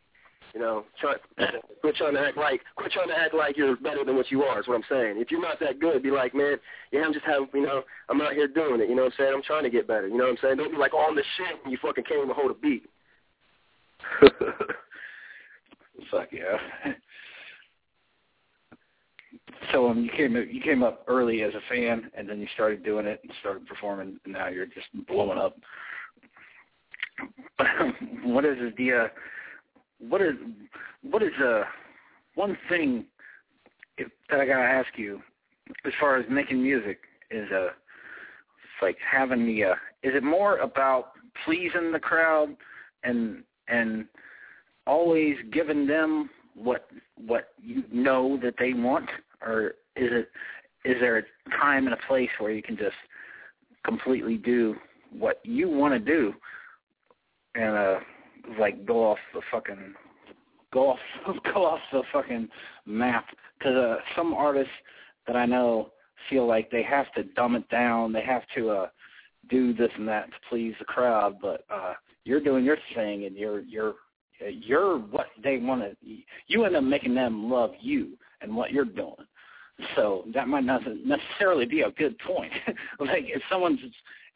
You 0.55 0.61
know, 0.61 0.85
try 1.01 1.15
quit 1.81 1.97
trying 1.97 2.15
to 2.15 2.21
act 2.21 2.37
like 2.37 2.63
quit 2.77 2.93
trying 2.93 3.09
to 3.09 3.19
act 3.19 3.35
like 3.35 3.57
you're 3.57 3.77
better 3.77 4.05
than 4.05 4.17
what 4.17 4.31
you 4.31 4.43
are. 4.43 4.61
Is 4.61 4.69
what 4.69 4.77
I'm 4.77 4.85
saying. 4.89 5.17
If 5.19 5.31
you're 5.31 5.41
not 5.41 5.61
that 5.61 5.81
good, 5.81 6.03
be 6.03 6.11
like, 6.11 6.35
man, 6.35 6.57
yeah, 6.93 7.03
I'm 7.03 7.13
just 7.13 7.25
having, 7.25 7.49
you 7.55 7.63
know, 7.63 7.83
I'm 8.09 8.21
out 8.21 8.33
here 8.33 8.49
doing 8.49 8.81
it. 8.81 8.89
You 8.89 8.95
know 8.97 9.05
what 9.05 9.13
I'm 9.13 9.19
saying? 9.19 9.33
I'm 9.35 9.43
trying 9.43 9.65
to 9.65 9.71
get 9.71 9.87
better. 9.87 10.09
You 10.09 10.17
know 10.17 10.25
what 10.25 10.31
I'm 10.31 10.39
saying? 10.43 10.57
Don't 10.57 10.73
be 10.73 10.79
like, 10.79 10.93
I'm 10.95 11.15
the 11.15 11.23
shit, 11.37 11.59
and 11.65 11.73
you 11.73 11.79
fucking 11.83 12.05
can't 12.05 12.23
even 12.23 12.35
hold 12.35 12.51
a 12.51 12.55
beat. 12.55 12.85
Fuck 16.11 16.29
yeah. 16.33 16.59
So 19.73 19.89
um, 19.89 20.05
you 20.05 20.11
came 20.17 20.37
you 20.37 20.61
came 20.61 20.83
up 20.83 21.05
early 21.09 21.43
as 21.43 21.53
a 21.55 21.61
fan, 21.69 22.11
and 22.17 22.29
then 22.29 22.41
you 22.41 22.47
started 22.55 22.85
doing 22.85 23.07
it 23.07 23.21
and 23.23 23.33
started 23.41 23.67
performing, 23.67 24.19
and 24.25 24.33
now 24.33 24.49
you're 24.49 24.67
just 24.67 24.87
blowing 25.09 25.39
up. 25.39 25.57
what 28.25 28.45
is 28.45 28.59
the 28.77 28.93
uh, 28.93 29.09
what 29.99 30.21
is 30.21 30.35
what 31.03 31.23
is 31.23 31.33
uh 31.43 31.63
one 32.35 32.57
thing 32.69 33.07
if, 33.99 34.09
that 34.31 34.41
I 34.41 34.47
gotta 34.47 34.65
ask 34.65 34.89
you 34.97 35.21
as 35.85 35.93
far 35.99 36.17
as 36.17 36.27
making 36.31 36.63
music 36.63 36.99
is 37.31 37.49
uh 37.53 37.67
it's 37.67 38.83
like 38.83 38.97
having 39.11 39.47
the 39.47 39.65
uh 39.65 39.75
is 40.03 40.15
it 40.15 40.23
more 40.23 40.59
about 40.59 41.13
pleasing 41.45 41.93
the 41.93 41.99
crowd 41.99 42.57
and 43.05 43.43
and 43.69 44.07
always 44.87 45.37
giving 45.53 45.87
them 45.87 46.31
what 46.55 46.89
what 47.27 47.49
you 47.63 47.85
know 47.93 48.39
that 48.43 48.55
they 48.59 48.73
want? 48.73 49.09
Or 49.43 49.75
is 49.97 50.11
it 50.13 50.31
is 50.85 50.97
there 51.01 51.19
a 51.19 51.23
time 51.61 51.87
and 51.87 51.95
a 51.95 52.07
place 52.07 52.31
where 52.39 52.53
you 52.53 52.63
can 52.63 52.77
just 52.77 52.97
completely 53.85 54.37
do 54.37 54.77
what 55.17 55.41
you 55.45 55.69
want 55.69 55.95
to 55.95 56.01
do? 56.01 56.33
And 57.55 57.77
uh 57.77 57.99
like 58.59 58.87
go 58.87 59.05
off 59.05 59.19
the 59.35 59.41
fucking 59.51 59.95
go 60.73 60.91
off 60.91 60.99
go 61.55 61.65
off 61.65 61.81
the 61.93 62.03
fucking 62.13 62.49
map 62.87 63.27
because 63.59 63.75
uh, 63.77 63.97
some 64.15 64.35
artists 64.35 64.73
that 65.27 65.37
I 65.37 65.47
know 65.47 65.91
feel 66.31 66.47
like 66.47 66.71
they 66.71 66.83
have 66.83 67.13
to 67.15 67.25
dumb 67.35 67.57
it 67.57 67.69
down. 67.69 68.13
They 68.13 68.23
have 68.23 68.43
to 68.57 68.71
uh, 68.71 68.89
do 69.51 69.73
this 69.73 69.91
and 69.97 70.09
that 70.09 70.27
to 70.27 70.37
please 70.49 70.75
the 70.79 70.85
crowd. 70.85 71.37
But 71.41 71.65
uh, 71.71 71.95
you're 72.25 72.41
doing 72.41 72.65
your 72.65 72.79
thing, 72.95 73.25
and 73.25 73.37
you're 73.37 73.61
you're 73.61 73.95
you're 74.51 74.99
what 74.99 75.27
they 75.43 75.59
want 75.59 75.83
to. 75.83 75.97
You 76.47 76.65
end 76.65 76.77
up 76.77 76.85
making 76.85 77.15
them 77.15 77.51
love 77.51 77.73
you 77.81 78.17
and 78.41 78.55
what 78.55 78.73
you're 78.73 78.85
doing. 78.85 79.15
So 79.95 80.25
that 80.35 80.49
might 80.49 80.65
not 80.65 80.83
necessarily 81.05 81.67
be 81.67 81.83
a 81.83 81.91
good 81.93 82.19
point. 82.21 82.53
like 83.01 83.25
if 83.27 83.43
someone's 83.51 83.81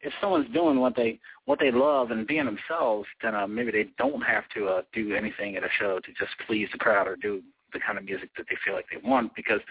if 0.03 0.13
someone's 0.19 0.51
doing 0.53 0.79
what 0.79 0.95
they 0.95 1.19
what 1.45 1.59
they 1.59 1.71
love 1.71 2.11
and 2.11 2.27
being 2.27 2.45
themselves, 2.45 3.07
then 3.21 3.35
uh, 3.35 3.47
maybe 3.47 3.71
they 3.71 3.87
don't 3.97 4.21
have 4.21 4.43
to 4.55 4.67
uh, 4.67 4.81
do 4.93 5.13
anything 5.15 5.55
at 5.55 5.63
a 5.63 5.69
show 5.79 5.99
to 5.99 6.11
just 6.13 6.31
please 6.47 6.67
the 6.71 6.77
crowd 6.77 7.07
or 7.07 7.15
do 7.15 7.41
the 7.73 7.79
kind 7.79 7.97
of 7.97 8.05
music 8.05 8.29
that 8.37 8.45
they 8.49 8.55
feel 8.63 8.73
like 8.73 8.85
they 8.91 9.07
want. 9.07 9.33
Because 9.35 9.61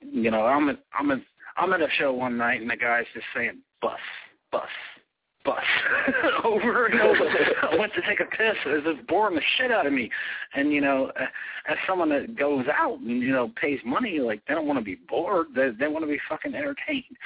you 0.00 0.30
know, 0.30 0.46
I'm 0.46 0.68
at 0.68 0.78
I'm 0.98 1.10
at 1.10 1.20
I'm 1.56 1.72
at 1.72 1.80
a 1.80 1.88
show 1.98 2.12
one 2.12 2.36
night 2.36 2.60
and 2.60 2.70
the 2.70 2.76
guy's 2.76 3.06
just 3.14 3.26
saying 3.34 3.58
bus, 3.80 3.98
bus, 4.52 4.68
bus 5.44 5.64
over 6.44 6.86
and 6.86 7.00
over. 7.00 7.28
I 7.72 7.76
went 7.76 7.92
to 7.94 8.00
take 8.02 8.20
a 8.20 8.24
piss. 8.24 8.56
It 8.66 8.84
was 8.84 8.96
boring 9.08 9.36
the 9.36 9.42
shit 9.56 9.70
out 9.70 9.86
of 9.86 9.92
me. 9.92 10.10
And 10.54 10.72
you 10.72 10.80
know, 10.80 11.10
as 11.68 11.76
someone 11.86 12.08
that 12.10 12.36
goes 12.36 12.66
out 12.72 12.98
and 13.00 13.22
you 13.22 13.32
know 13.32 13.50
pays 13.60 13.78
money, 13.84 14.18
like 14.18 14.42
they 14.46 14.54
don't 14.54 14.66
want 14.66 14.78
to 14.78 14.84
be 14.84 14.96
bored. 15.08 15.48
They 15.54 15.70
they 15.78 15.88
want 15.88 16.04
to 16.04 16.10
be 16.10 16.18
fucking 16.28 16.54
entertained. 16.54 17.16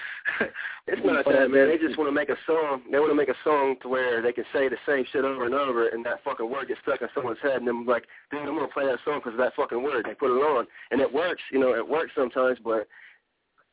it's 0.87 1.01
not 1.05 1.25
that, 1.25 1.51
man. 1.51 1.69
They 1.69 1.79
just 1.79 1.99
want 1.99 2.09
to 2.09 2.13
make 2.13 2.29
a 2.29 2.37
song. 2.47 2.83
They 2.91 2.99
want 2.99 3.11
to 3.11 3.17
make 3.17 3.29
a 3.29 3.39
song 3.43 3.77
to 3.83 3.89
where 3.89 4.23
they 4.23 4.33
can 4.33 4.45
say 4.53 4.69
the 4.69 4.77
same 4.87 5.05
shit 5.13 5.25
over 5.25 5.47
and 5.47 5.55
over, 5.55 5.89
and 5.89 6.05
that 6.07 6.23
fucking 6.25 6.49
word 6.49 6.69
gets 6.69 6.81
stuck 6.83 7.03
in 7.03 7.09
someone's 7.15 7.39
head. 7.43 7.57
And 7.57 7.69
I'm 7.69 7.87
like, 7.87 8.05
dude, 8.31 8.41
I'm 8.41 8.55
gonna 8.55 8.69
play 8.69 8.87
that 8.87 8.99
song 9.05 9.21
because 9.21 9.35
of 9.35 9.39
that 9.39 9.55
fucking 9.57 9.83
word. 9.83 10.07
They 10.07 10.15
put 10.15 10.35
it 10.35 10.41
on, 10.41 10.67
and 10.91 11.01
it 11.01 11.13
works. 11.13 11.43
You 11.51 11.61
know, 11.61 11.75
it 11.75 11.87
works 11.87 12.13
sometimes, 12.15 12.59
but 12.63 12.87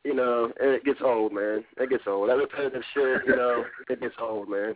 you 0.04 0.16
know, 0.16 0.52
and 0.60 0.72
it 0.72 0.84
gets 0.84 1.00
old, 1.04 1.34
man. 1.34 1.64
It 1.78 1.90
gets 1.90 2.04
old. 2.08 2.30
That 2.30 2.38
repetitive 2.38 2.84
shit, 2.94 3.22
you 3.28 3.36
know, 3.36 3.64
it 3.90 4.02
gets 4.02 4.16
old, 4.20 4.50
man. 4.50 4.76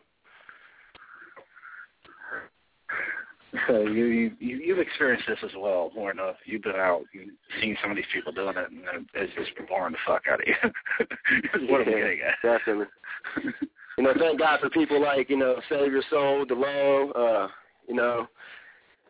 So 3.67 3.81
you 3.81 4.05
you 4.05 4.57
you've 4.57 4.79
experienced 4.79 5.25
this 5.27 5.39
as 5.43 5.51
well 5.57 5.91
more 5.95 6.11
enough. 6.11 6.35
You've 6.45 6.63
been 6.63 6.75
out, 6.75 7.03
you've 7.13 7.29
seen 7.61 7.77
some 7.81 7.89
of 7.89 7.95
these 7.95 8.05
people 8.13 8.33
doing 8.33 8.55
it, 8.57 8.69
and 8.69 9.07
it's 9.13 9.33
just 9.33 9.51
boring 9.67 9.93
the 9.93 9.97
fuck 10.05 10.23
out 10.29 10.41
of 10.41 10.47
you. 10.47 10.55
what 11.69 11.88
yeah, 11.88 11.93
I'm 11.93 12.01
getting 12.01 12.19
at. 12.21 12.35
Definitely. 12.43 12.85
you 13.97 14.03
know, 14.03 14.13
thank 14.19 14.39
God 14.39 14.59
for 14.59 14.69
people 14.69 15.01
like 15.01 15.29
you 15.29 15.38
know 15.38 15.55
Save 15.69 15.91
Your 15.91 16.03
Soul, 16.09 16.45
DeLone, 16.45 17.15
uh, 17.15 17.47
you 17.88 17.95
know, 17.95 18.27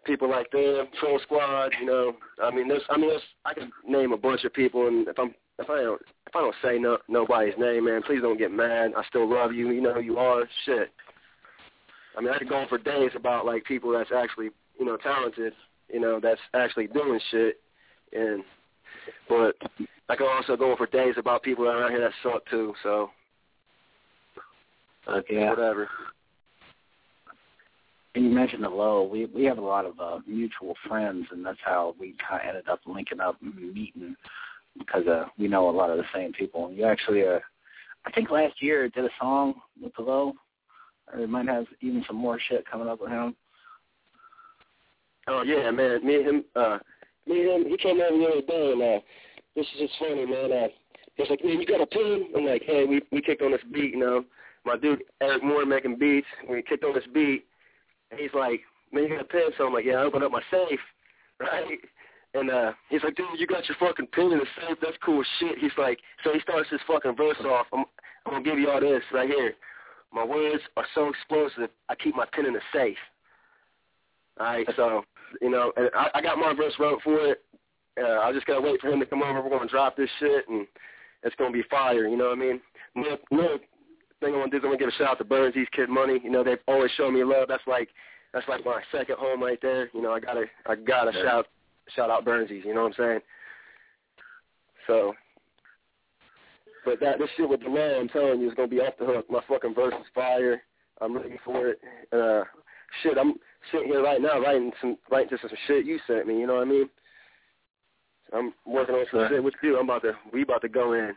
people 0.06 0.30
like 0.30 0.52
them, 0.52 0.88
Troll 1.00 1.20
Squad. 1.24 1.74
You 1.80 1.88
know, 1.88 2.14
I 2.42 2.52
mean, 2.54 2.68
there's, 2.68 2.84
I 2.90 2.98
mean, 2.98 3.10
there's, 3.10 3.22
I 3.46 3.54
can 3.54 3.72
name 3.88 4.14
a 4.14 4.18
bunch 4.18 4.44
of 4.44 4.54
people, 4.54 4.88
and 4.88 5.08
if 5.08 5.18
I'm 5.18 5.34
if 5.60 5.70
I 5.70 5.82
don't 5.82 6.02
if 6.28 6.36
I 6.36 6.42
don't 6.42 6.56
say 6.64 6.78
no 6.78 6.98
nobody's 7.08 7.58
name, 7.58 7.86
man, 7.86 8.02
please 8.04 8.22
don't 8.22 8.38
get 8.38 8.52
mad. 8.52 8.92
I 8.96 9.04
still 9.08 9.30
love 9.30 9.54
you. 9.54 9.72
You 9.72 9.82
know 9.82 9.94
who 9.94 10.02
you 10.02 10.18
are. 10.18 10.44
Shit. 10.66 10.92
I 12.18 12.22
mean, 12.22 12.32
I 12.34 12.38
could 12.38 12.50
go 12.50 12.56
on 12.56 12.68
for 12.68 12.78
days 12.78 13.12
about 13.16 13.46
like 13.46 13.66
people 13.66 13.92
that's 13.92 14.12
actually 14.16 14.50
you 14.80 14.86
know 14.86 14.98
talented. 14.98 15.54
You 15.92 16.00
know, 16.00 16.20
that's 16.22 16.42
actually 16.54 16.88
doing 16.88 17.20
shit. 17.32 17.60
And 18.14 18.44
but 19.30 19.56
I 20.10 20.16
could 20.16 20.28
also 20.28 20.56
go 20.56 20.72
on 20.72 20.78
for 20.78 20.88
days 20.88 21.16
about 21.18 21.44
people 21.44 21.66
that 21.66 21.72
are 21.72 21.86
out 21.86 21.92
here 21.92 22.02
that 22.02 22.12
suck 22.24 22.46
too. 22.50 22.74
So. 22.84 23.10
Okay. 25.08 25.48
Whatever. 25.48 25.88
And 28.16 28.26
you 28.26 28.32
mentioned 28.32 28.64
the 28.64 28.70
low. 28.70 29.04
We 29.04 29.26
we 29.28 29.44
have 29.44 29.60
a 29.60 29.62
lot 29.62 29.86
of 29.86 30.00
uh, 30.00 30.20
mutual 30.26 30.74
friends, 30.88 31.28
and 31.32 31.46
that's 31.46 31.60
how 31.64 31.96
we 32.00 32.16
kind 32.28 32.42
of 32.42 32.48
ended 32.48 32.70
up 32.70 32.80
linking 32.88 33.20
up 33.20 33.38
and 33.42 33.56
meeting 33.74 34.16
because 34.78 35.08
uh, 35.08 35.26
we 35.38 35.48
know 35.48 35.70
a 35.70 35.72
lot 35.72 35.90
of 35.90 35.98
the 35.98 36.04
same 36.14 36.34
people. 36.34 36.68
And 36.68 36.78
you 36.78 36.86
actually, 36.86 37.24
uh, 37.24 37.40
I 38.06 38.12
think 38.12 38.30
last 38.30 38.62
year 38.62 38.90
did 38.90 39.06
a 39.06 39.10
song 39.20 39.56
with 39.82 39.94
the 39.96 40.04
low, 40.04 40.34
or 41.14 41.28
might 41.28 41.48
have 41.48 41.66
even 41.82 42.04
some 42.08 42.18
more 42.18 42.40
shit 42.50 42.70
coming 42.70 42.88
up 42.88 43.02
with 43.02 43.12
him. 43.12 43.36
Oh 45.28 45.44
yeah, 45.44 45.72
man. 45.72 46.06
Me 46.06 46.16
and 46.16 46.28
him, 46.28 46.46
uh, 46.56 46.78
me 47.26 47.42
and 47.42 47.66
him, 47.66 47.72
he 47.72 47.78
came 47.78 48.00
over 48.00 48.18
the 48.18 48.26
other 48.26 48.42
day, 48.42 48.72
and 48.72 48.82
uh, 48.82 49.00
this 49.56 49.66
is 49.74 49.80
just 49.80 49.94
funny, 50.00 50.26
man. 50.26 50.52
Uh, 50.52 50.68
he's 51.16 51.30
like, 51.30 51.44
man, 51.44 51.60
you 51.60 51.66
got 51.66 51.82
a 51.82 51.88
pen? 51.88 52.28
I'm 52.36 52.46
like, 52.46 52.64
hey, 52.66 52.86
we 52.86 53.02
we 53.12 53.22
kicked 53.22 53.42
on 53.42 53.52
this 53.52 53.62
beat, 53.72 53.92
you 53.92 54.00
know. 54.00 54.24
My 54.66 54.78
dude 54.78 55.04
Eric 55.22 55.44
Moore 55.44 55.66
making 55.66 55.98
beats. 55.98 56.28
We 56.50 56.62
kicked 56.64 56.84
on 56.84 56.94
this 56.94 57.04
beat, 57.14 57.46
and 58.12 58.20
he's 58.20 58.34
like, 58.34 58.62
man, 58.92 59.04
you 59.04 59.10
got 59.10 59.22
a 59.22 59.26
pen? 59.26 59.50
So 59.58 59.66
I'm 59.66 59.74
like, 59.74 59.86
yeah, 59.86 59.96
I 59.96 60.04
opened 60.04 60.24
up 60.24 60.32
my 60.32 60.42
safe, 60.52 60.80
right? 61.40 61.80
And 62.36 62.52
uh, 62.52 62.74
he's 62.90 63.02
like, 63.02 63.16
dude, 63.16 63.28
you 63.38 63.48
got 63.48 63.68
your 63.68 63.78
fucking 63.80 64.08
pen 64.12 64.32
in 64.34 64.40
the 64.40 64.46
safe. 64.60 64.78
That's 64.82 64.98
cool 65.04 65.24
shit. 65.40 65.58
He's 65.58 65.72
like, 65.78 66.00
so 66.24 66.34
he 66.34 66.40
starts 66.42 66.70
his 66.70 66.82
fucking 66.86 67.16
verse 67.16 67.38
off. 67.46 67.66
I'm, 67.72 67.86
I'm 68.26 68.34
gonna 68.34 68.44
give 68.44 68.60
you 68.60 68.70
all 68.70 68.82
this 68.82 69.04
right 69.14 69.30
here. 69.30 69.54
My 70.14 70.26
words 70.26 70.62
are 70.76 70.86
so 70.94 71.08
explosive. 71.10 71.70
I 71.88 71.96
keep 71.96 72.16
my 72.16 72.26
pen 72.34 72.46
in 72.46 72.54
the 72.54 72.60
safe. 72.74 72.98
All 74.38 74.48
right, 74.48 74.68
so 74.76 75.04
you 75.42 75.50
know, 75.50 75.72
and 75.78 75.90
I, 75.96 76.10
I 76.16 76.22
got 76.22 76.38
my 76.38 76.54
verse 76.54 76.74
wrote 76.78 77.02
for 77.04 77.18
it. 77.26 77.42
Uh, 77.98 78.20
I 78.20 78.34
just 78.34 78.46
gotta 78.46 78.62
wait 78.62 78.82
for 78.82 78.90
him 78.90 79.00
to 79.00 79.06
come 79.06 79.24
over. 79.24 79.42
We're 79.42 79.50
gonna 79.50 79.70
drop 79.70 79.96
this 79.96 80.10
shit, 80.20 80.48
and 80.50 80.68
it's 81.24 81.36
gonna 81.38 81.54
be 81.54 81.64
fire. 81.70 82.06
You 82.06 82.18
know 82.18 82.26
what 82.26 82.38
I 82.38 82.42
mean? 82.42 82.62
Another, 82.96 83.18
another 83.32 83.58
thing 84.20 84.34
I 84.34 84.38
want 84.38 84.52
to 84.52 84.60
do 84.60 84.66
is 84.66 84.66
I 84.66 84.68
want 84.68 84.80
to 84.80 84.86
give 84.86 84.94
a 84.94 84.98
shout 84.98 85.12
out 85.12 85.18
to 85.20 85.24
Burnsies 85.26 85.72
Kid 85.74 85.88
Money. 85.90 86.20
You 86.22 86.32
know, 86.32 86.44
they've 86.44 86.58
always 86.68 86.92
shown 86.98 87.14
me 87.14 87.24
love. 87.24 87.48
That's 87.48 87.66
like 87.66 87.90
that's 88.34 88.48
like 88.50 88.66
my 88.66 88.82
second 88.92 89.16
home 89.18 89.42
right 89.42 89.60
there. 89.62 89.90
You 89.94 90.02
know, 90.02 90.12
I 90.12 90.20
gotta 90.20 90.46
I 90.66 90.76
gotta 90.76 91.12
yeah. 91.16 91.24
shout 91.24 91.48
shout 91.96 92.10
out 92.10 92.26
Burnsies, 92.26 92.66
you 92.66 92.74
know 92.74 92.84
what 92.84 93.00
I'm 93.00 93.06
saying? 93.06 93.20
So, 94.88 95.14
but 96.84 97.00
that 97.00 97.18
this 97.18 97.30
shit 97.36 97.50
with 97.50 97.62
the 97.62 97.70
law, 97.70 98.00
I'm 98.00 98.10
telling 98.10 98.40
you, 98.40 98.48
is 98.48 98.56
gonna 98.56 98.68
be 98.68 98.80
off 98.80 98.94
the 99.00 99.06
hook. 99.06 99.26
My 99.30 99.42
fucking 99.48 99.74
verse 99.74 99.94
is 99.94 100.06
fire. 100.14 100.62
I'm 101.02 101.14
looking 101.14 101.38
for 101.44 101.70
it. 101.70 101.80
Uh, 102.14 102.44
shit, 103.02 103.18
I'm 103.18 103.36
sitting 103.72 103.88
here 103.88 104.04
right 104.04 104.22
now 104.22 104.40
writing 104.40 104.72
some 104.80 104.98
writing 105.12 105.30
to 105.30 105.38
some 105.42 105.58
shit 105.68 105.86
you 105.86 106.00
sent 106.08 106.28
me. 106.28 106.40
You 106.40 106.48
know 106.48 106.56
what 106.56 106.68
I 106.68 106.72
mean? 106.72 106.90
I'm 108.34 108.54
working 108.66 108.96
on 108.96 109.06
some 109.12 109.28
shit 109.30 109.44
with 109.44 109.54
you. 109.62 109.78
I'm 109.78 109.86
about 109.86 110.04
to 110.04 110.14
we 110.32 110.44
about 110.44 110.62
to 110.62 110.70
go 110.70 110.94
in. 110.94 111.14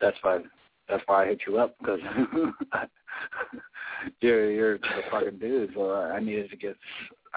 That's 0.00 0.16
fine. 0.22 0.44
That's 0.88 1.02
why 1.06 1.24
I 1.24 1.26
hit 1.26 1.40
you 1.46 1.58
up 1.58 1.76
because 1.78 2.00
you're 4.20 4.50
you're 4.50 4.78
the 4.78 5.02
fucking 5.10 5.38
dude. 5.38 5.72
So 5.74 5.94
I 5.94 6.20
needed 6.20 6.50
to 6.50 6.56
get 6.56 6.76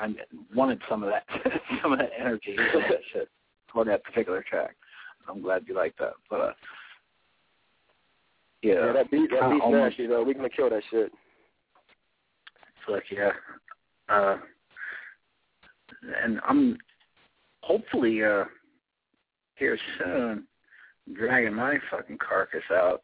I 0.02 0.14
wanted 0.56 0.82
some 0.90 1.04
of 1.04 1.10
that 1.10 1.26
some 1.82 1.94
of 1.94 2.00
that 2.00 2.10
energy 2.20 2.56
some 2.74 2.84
of 2.84 2.90
that 2.90 3.02
shit 3.14 3.30
for 3.72 3.86
that 3.86 4.04
particular 4.04 4.44
track. 4.48 4.76
I'm 5.30 5.42
glad 5.42 5.64
you 5.68 5.76
like 5.76 5.96
that. 5.98 6.14
But 6.30 6.40
uh, 6.40 6.54
yeah, 8.64 8.74
yeah, 8.74 8.94
that 8.94 9.12
beat 9.12 9.30
that 9.32 9.50
beat's 9.50 9.62
almost, 9.64 9.98
nasty 9.98 10.08
though. 10.08 10.24
We're 10.24 10.34
gonna 10.34 10.50
kill 10.50 10.70
that 10.70 10.84
shit. 10.90 11.12
Fuck 12.88 13.04
yeah. 13.12 13.32
Uh, 14.10 14.38
and 16.24 16.40
I'm 16.48 16.78
hopefully 17.62 18.24
uh 18.24 18.46
here 19.56 19.78
soon 20.00 20.48
dragging 21.14 21.54
my 21.54 21.78
fucking 21.92 22.18
carcass 22.18 22.64
out 22.72 23.04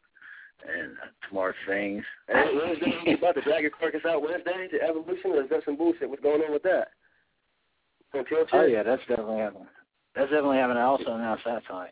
and 0.66 0.92
more 1.32 1.54
things. 1.66 2.04
Hey, 2.28 2.50
Wednesday, 2.54 3.14
about 3.18 3.34
to 3.34 3.42
drag 3.42 3.62
your 3.62 3.70
carcass 3.70 4.00
out 4.06 4.22
Wednesday 4.22 4.68
to 4.72 4.82
Evolution, 4.82 5.30
or 5.32 5.42
is 5.42 5.50
that 5.50 5.64
some 5.64 5.76
bullshit? 5.76 6.08
What's 6.08 6.22
going 6.22 6.42
on 6.42 6.52
with 6.52 6.62
that? 6.62 6.88
Oh 8.52 8.64
yeah, 8.66 8.82
that's 8.82 9.02
definitely 9.08 9.38
happening. 9.38 9.66
That's 10.14 10.30
definitely 10.30 10.56
happening. 10.56 10.78
I 10.78 10.86
also 10.86 11.12
announced 11.12 11.44
that 11.44 11.62
tonight. 11.66 11.90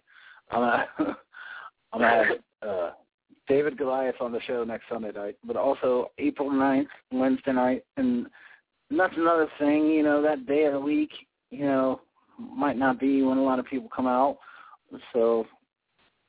I'm 0.51 0.61
gonna 0.61 0.87
I'm 1.93 2.01
gonna 2.01 2.25
have 2.25 2.69
uh 2.69 2.91
David 3.49 3.79
Goliath 3.79 4.17
on 4.21 4.33
the 4.33 4.41
show 4.47 4.65
next 4.65 4.85
Sunday 4.89 5.13
night, 5.13 5.37
but 5.45 5.57
also 5.57 6.11
April 6.19 6.51
ninth, 6.51 6.89
Wednesday 7.13 7.53
night, 7.53 7.85
and 7.97 8.27
that's 8.91 9.15
another 9.17 9.49
thing. 9.59 9.87
You 9.87 10.03
know, 10.03 10.23
that 10.23 10.47
day 10.47 10.65
of 10.65 10.73
the 10.73 10.81
week, 10.81 11.11
you 11.51 11.65
know, 11.65 12.01
might 12.39 12.77
not 12.77 12.99
be 12.99 13.23
when 13.23 13.39
a 13.39 13.43
lot 13.43 13.59
of 13.59 13.67
people 13.67 13.89
come 13.95 14.07
out. 14.07 14.39
So 15.13 15.47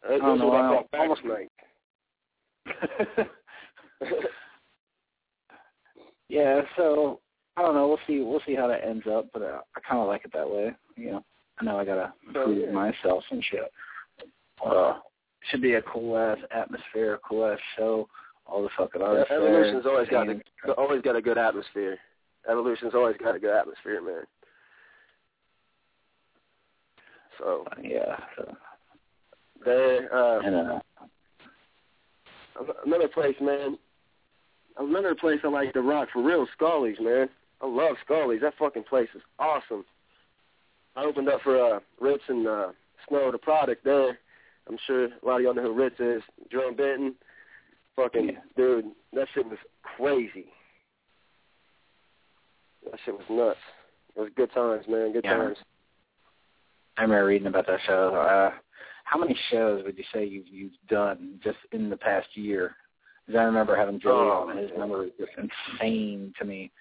I 0.07 0.17
don't 0.17 0.39
know, 0.39 0.51
I- 0.51 0.97
almost- 0.97 1.23
night. 1.25 1.46
yeah, 6.29 6.61
so 6.75 7.19
I 7.55 7.61
don't 7.61 7.73
know. 7.73 7.87
We'll 7.87 7.99
see. 8.07 8.21
We'll 8.21 8.41
see 8.45 8.55
how 8.55 8.67
that 8.67 8.85
ends 8.85 9.05
up, 9.09 9.27
but 9.33 9.41
uh, 9.41 9.59
I 9.75 9.79
kind 9.87 10.01
of 10.01 10.07
like 10.07 10.25
it 10.25 10.31
that 10.33 10.49
way. 10.49 10.71
You 10.95 11.11
know, 11.11 11.25
I 11.59 11.65
know 11.65 11.77
I 11.77 11.85
gotta 11.85 12.13
prove 12.31 12.57
yeah. 12.57 12.71
myself 12.71 13.23
and 13.31 13.43
shit. 13.49 13.71
Uh, 14.65 14.99
should 15.49 15.61
be 15.61 15.75
a 15.75 15.81
cool 15.83 16.17
ass 16.17 16.37
atmosphere, 16.51 17.19
cool 17.27 17.45
ass 17.45 17.59
show. 17.77 18.07
All 18.45 18.63
the 18.63 18.69
fucking 18.77 19.01
artists. 19.01 19.29
there, 19.29 19.45
Evolution's 19.45 19.85
always 19.85 20.07
got 20.07 20.29
a, 20.29 20.39
always 20.77 21.01
got 21.01 21.17
a 21.17 21.21
good 21.21 21.37
atmosphere. 21.37 21.97
Evolution's 22.49 22.95
always 22.95 23.17
got 23.17 23.35
a 23.35 23.39
good 23.39 23.53
atmosphere, 23.53 24.01
man. 24.01 24.23
So 27.37 27.65
yeah. 27.83 28.17
So, 28.37 28.55
there, 29.65 30.15
uh, 30.15 30.39
and 30.39 30.55
uh, 30.55 30.79
another 32.85 33.07
place, 33.07 33.35
man. 33.41 33.77
Another 34.77 35.15
place 35.15 35.39
I 35.43 35.47
like 35.47 35.73
to 35.73 35.81
rock 35.81 36.09
for 36.13 36.21
real, 36.21 36.45
Skully's, 36.53 36.97
man. 36.99 37.29
I 37.61 37.65
love 37.67 37.95
Skully's. 38.05 38.41
That 38.41 38.53
fucking 38.59 38.83
place 38.83 39.09
is 39.15 39.21
awesome. 39.39 39.83
I 40.95 41.03
opened 41.03 41.29
up 41.29 41.41
for 41.41 41.75
uh, 41.75 41.79
Rittz 42.01 42.27
and 42.27 42.47
uh, 42.47 42.67
Snow, 43.07 43.31
the 43.31 43.37
product 43.37 43.83
there. 43.83 44.17
I'm 44.69 44.77
sure 44.85 45.05
a 45.05 45.09
lot 45.25 45.37
of 45.37 45.41
y'all 45.43 45.53
know 45.55 45.73
who 45.73 45.75
Rittz 45.75 45.99
is. 46.17 46.21
Jerome 46.51 46.75
Benton. 46.75 47.15
Fucking 47.95 48.29
Yeah. 48.29 48.39
dude, 48.55 48.85
that 49.13 49.27
shit 49.33 49.47
was 49.47 49.57
crazy. 49.81 50.45
That 52.85 52.99
shit 53.03 53.15
was 53.15 53.25
nuts. 53.29 53.57
It 54.15 54.19
was 54.21 54.29
good 54.35 54.51
times, 54.53 54.85
man. 54.87 55.13
Good 55.13 55.25
Yeah. 55.25 55.37
times. 55.37 55.57
I 56.97 57.01
remember 57.03 57.25
reading 57.25 57.47
about 57.47 57.65
that 57.67 57.81
show. 57.81 58.15
Uh, 58.15 58.51
how 59.07 59.17
many 59.17 59.37
shows 59.49 59.83
would 59.85 59.97
you 59.97 60.03
say 60.13 60.25
you've 60.25 60.47
you've 60.47 60.73
done 60.89 61.39
just 61.41 61.57
in 61.71 61.89
the 61.89 61.95
past 61.95 62.27
year? 62.33 62.75
Because 63.25 63.39
I 63.39 63.43
remember 63.43 63.75
having 63.75 64.01
Joey 64.01 64.11
Oh, 64.11 64.47
on, 64.49 64.51
and 64.51 64.59
his 64.59 64.77
number 64.77 64.97
was 64.99 65.11
just 65.17 65.31
insane 65.37 66.33
to 66.39 66.45
me. 66.45 66.71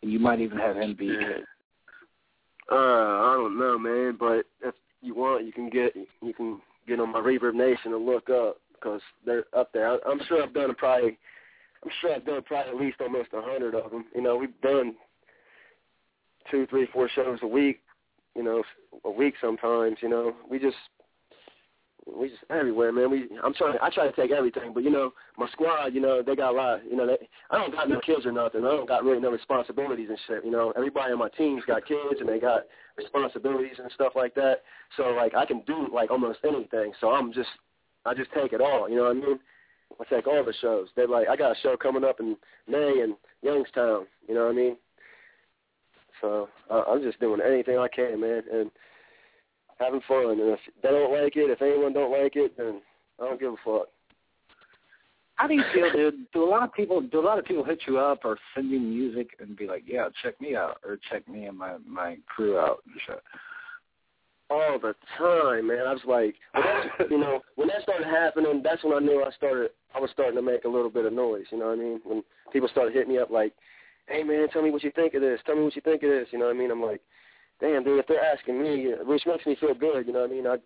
You 0.00 0.18
might 0.18 0.40
even 0.40 0.56
have 0.58 0.76
him 0.76 0.96
beat. 0.98 1.18
Uh, 2.72 2.74
I 2.74 3.34
don't 3.36 3.58
know, 3.58 3.78
man, 3.78 4.16
but 4.18 4.46
if 4.62 4.74
you 5.02 5.14
want, 5.14 5.44
you 5.44 5.52
can 5.52 5.68
get 5.68 5.94
you 5.94 6.32
can 6.32 6.58
get 6.88 7.00
on 7.00 7.12
my 7.12 7.20
ReverbNation 7.20 7.86
and 7.86 8.06
look 8.06 8.30
up 8.30 8.58
because 8.72 9.02
they're 9.26 9.44
up 9.54 9.70
there. 9.74 9.88
I, 9.88 9.98
I'm 10.08 10.20
sure 10.28 10.42
I've 10.42 10.54
done 10.54 10.74
probably, 10.74 11.18
I'm 11.84 11.90
sure 12.00 12.14
I've 12.14 12.24
done 12.24 12.42
probably 12.46 12.72
at 12.72 12.80
least 12.80 13.00
almost 13.02 13.28
a 13.34 13.42
hundred 13.42 13.74
of 13.74 13.90
them. 13.90 14.06
You 14.14 14.22
know, 14.22 14.36
we've 14.36 14.58
done 14.62 14.94
two, 16.50 16.66
three, 16.70 16.88
four 16.94 17.10
shows 17.14 17.40
a 17.42 17.46
week. 17.46 17.80
You 18.34 18.42
know, 18.42 18.62
a 19.04 19.10
week 19.10 19.34
sometimes. 19.40 19.98
You 20.00 20.08
know, 20.08 20.34
we 20.50 20.58
just 20.58 20.76
we 22.06 22.28
just 22.28 22.44
everywhere, 22.50 22.92
man. 22.92 23.10
We 23.10 23.28
I'm 23.42 23.54
trying. 23.54 23.76
I 23.82 23.90
try 23.90 24.06
to 24.06 24.12
take 24.12 24.30
everything, 24.30 24.72
but 24.72 24.84
you 24.84 24.90
know, 24.90 25.12
my 25.36 25.48
squad. 25.50 25.88
You 25.88 26.00
know, 26.00 26.22
they 26.22 26.36
got 26.36 26.54
a 26.54 26.56
lot. 26.56 26.80
You 26.88 26.96
know, 26.96 27.06
they, 27.06 27.28
I 27.50 27.58
don't 27.58 27.72
got 27.72 27.88
no 27.88 28.00
kids 28.00 28.24
or 28.24 28.32
nothing. 28.32 28.64
I 28.64 28.68
don't 28.68 28.88
got 28.88 29.04
really 29.04 29.20
no 29.20 29.30
responsibilities 29.30 30.08
and 30.08 30.18
shit. 30.26 30.44
You 30.44 30.50
know, 30.50 30.72
everybody 30.76 31.12
on 31.12 31.18
my 31.18 31.28
team's 31.30 31.64
got 31.66 31.86
kids 31.86 32.20
and 32.20 32.28
they 32.28 32.38
got 32.38 32.62
responsibilities 32.96 33.76
and 33.82 33.90
stuff 33.92 34.12
like 34.14 34.34
that. 34.36 34.62
So 34.96 35.04
like 35.10 35.34
I 35.34 35.44
can 35.44 35.62
do 35.66 35.88
like 35.92 36.10
almost 36.10 36.38
anything. 36.44 36.92
So 37.00 37.10
I'm 37.10 37.32
just 37.32 37.48
I 38.04 38.14
just 38.14 38.30
take 38.32 38.52
it 38.52 38.60
all. 38.60 38.88
You 38.88 38.96
know 38.96 39.04
what 39.04 39.10
I 39.10 39.14
mean? 39.14 39.38
I 40.00 40.04
take 40.14 40.26
all 40.26 40.44
the 40.44 40.54
shows. 40.60 40.88
They're 40.94 41.08
like 41.08 41.28
I 41.28 41.36
got 41.36 41.56
a 41.56 41.60
show 41.60 41.76
coming 41.76 42.04
up 42.04 42.20
in 42.20 42.36
May 42.68 43.02
in 43.02 43.16
Youngstown. 43.42 44.06
You 44.28 44.34
know 44.34 44.44
what 44.44 44.52
I 44.52 44.56
mean? 44.56 44.76
So 46.20 46.48
I, 46.70 46.84
I'm 46.88 47.02
just 47.02 47.20
doing 47.20 47.40
anything 47.44 47.78
I 47.78 47.88
can, 47.88 48.20
man, 48.20 48.42
and 48.52 48.70
having 49.78 50.00
fun. 50.08 50.30
And 50.30 50.40
if 50.40 50.60
they 50.82 50.90
don't 50.90 51.12
like 51.12 51.36
it, 51.36 51.50
if 51.50 51.62
anyone 51.62 51.92
don't 51.92 52.12
like 52.12 52.36
it, 52.36 52.56
then 52.56 52.80
I 53.20 53.24
don't 53.24 53.40
give 53.40 53.52
a 53.52 53.56
fuck. 53.64 53.88
How 55.36 55.46
do 55.46 55.54
you 55.54 55.64
feel, 55.74 55.92
dude? 55.92 56.14
Do 56.32 56.44
a 56.44 56.48
lot 56.48 56.62
of 56.62 56.72
people 56.72 57.02
do 57.02 57.20
a 57.20 57.26
lot 57.26 57.38
of 57.38 57.44
people 57.44 57.62
hit 57.62 57.82
you 57.86 57.98
up 57.98 58.24
or 58.24 58.38
send 58.54 58.70
you 58.70 58.80
music 58.80 59.36
and 59.38 59.54
be 59.54 59.66
like, 59.66 59.82
"Yeah, 59.86 60.08
check 60.22 60.40
me 60.40 60.56
out," 60.56 60.78
or 60.82 60.98
"Check 61.10 61.28
me 61.28 61.44
and 61.44 61.58
my 61.58 61.76
my 61.86 62.16
crew 62.26 62.58
out"? 62.58 62.82
And 62.86 62.94
shit? 63.06 63.22
all 64.50 64.78
the 64.80 64.94
time, 65.18 65.68
man. 65.68 65.86
I 65.86 65.92
was 65.92 66.02
like, 66.06 66.34
when 66.52 66.64
that, 66.64 67.10
you 67.10 67.18
know, 67.18 67.40
when 67.56 67.68
that 67.68 67.82
started 67.82 68.06
happening, 68.06 68.62
that's 68.62 68.82
when 68.84 68.94
I 68.94 69.00
knew 69.00 69.24
I 69.26 69.30
started. 69.32 69.70
I 69.94 70.00
was 70.00 70.10
starting 70.12 70.36
to 70.36 70.42
make 70.42 70.64
a 70.64 70.68
little 70.68 70.90
bit 70.90 71.06
of 71.06 71.12
noise. 71.12 71.44
You 71.50 71.58
know 71.58 71.66
what 71.66 71.78
I 71.78 71.82
mean? 71.82 72.00
When 72.04 72.22
people 72.52 72.68
started 72.68 72.94
hitting 72.94 73.12
me 73.12 73.18
up 73.18 73.30
like, 73.30 73.52
"Hey, 74.06 74.22
man, 74.22 74.48
tell 74.48 74.62
me 74.62 74.70
what 74.70 74.84
you 74.84 74.90
think 74.92 75.14
of 75.14 75.22
this. 75.22 75.40
Tell 75.46 75.56
me 75.56 75.64
what 75.64 75.76
you 75.76 75.82
think 75.82 76.02
of 76.02 76.10
this." 76.10 76.28
You 76.30 76.38
know 76.38 76.46
what 76.46 76.54
I 76.54 76.58
mean? 76.58 76.70
I'm 76.70 76.82
like, 76.82 77.00
"Damn, 77.60 77.84
dude, 77.84 77.98
if 77.98 78.06
they're 78.06 78.24
asking 78.24 78.62
me, 78.62 78.92
which 79.04 79.26
makes 79.26 79.46
me 79.46 79.56
feel 79.56 79.74
good." 79.74 80.06
You 80.06 80.12
know 80.12 80.20
what 80.20 80.30
I 80.30 80.32
mean? 80.32 80.46
I, 80.46 80.56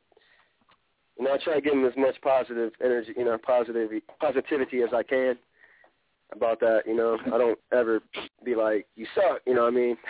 you 1.18 1.24
know, 1.24 1.35
I 1.35 1.38
try 1.38 1.55
to 1.55 1.61
give 1.61 1.72
them 1.74 1.85
as 1.85 1.96
much 1.96 2.20
positive 2.22 2.72
energy, 2.83 3.12
you 3.16 3.24
know, 3.24 3.38
positive 3.38 3.90
positivity 4.20 4.83
as 4.83 4.90
I 4.94 5.03
can 5.03 5.37
about 6.33 6.61
that. 6.61 6.83
You 6.87 6.96
know, 6.96 7.18
I 7.26 7.38
don't 7.38 7.59
ever 7.72 8.00
be 8.44 8.55
like, 8.55 8.87
"You 8.96 9.07
suck." 9.14 9.40
You 9.46 9.55
know 9.55 9.62
what 9.62 9.74
I 9.74 9.76
mean? 9.76 9.96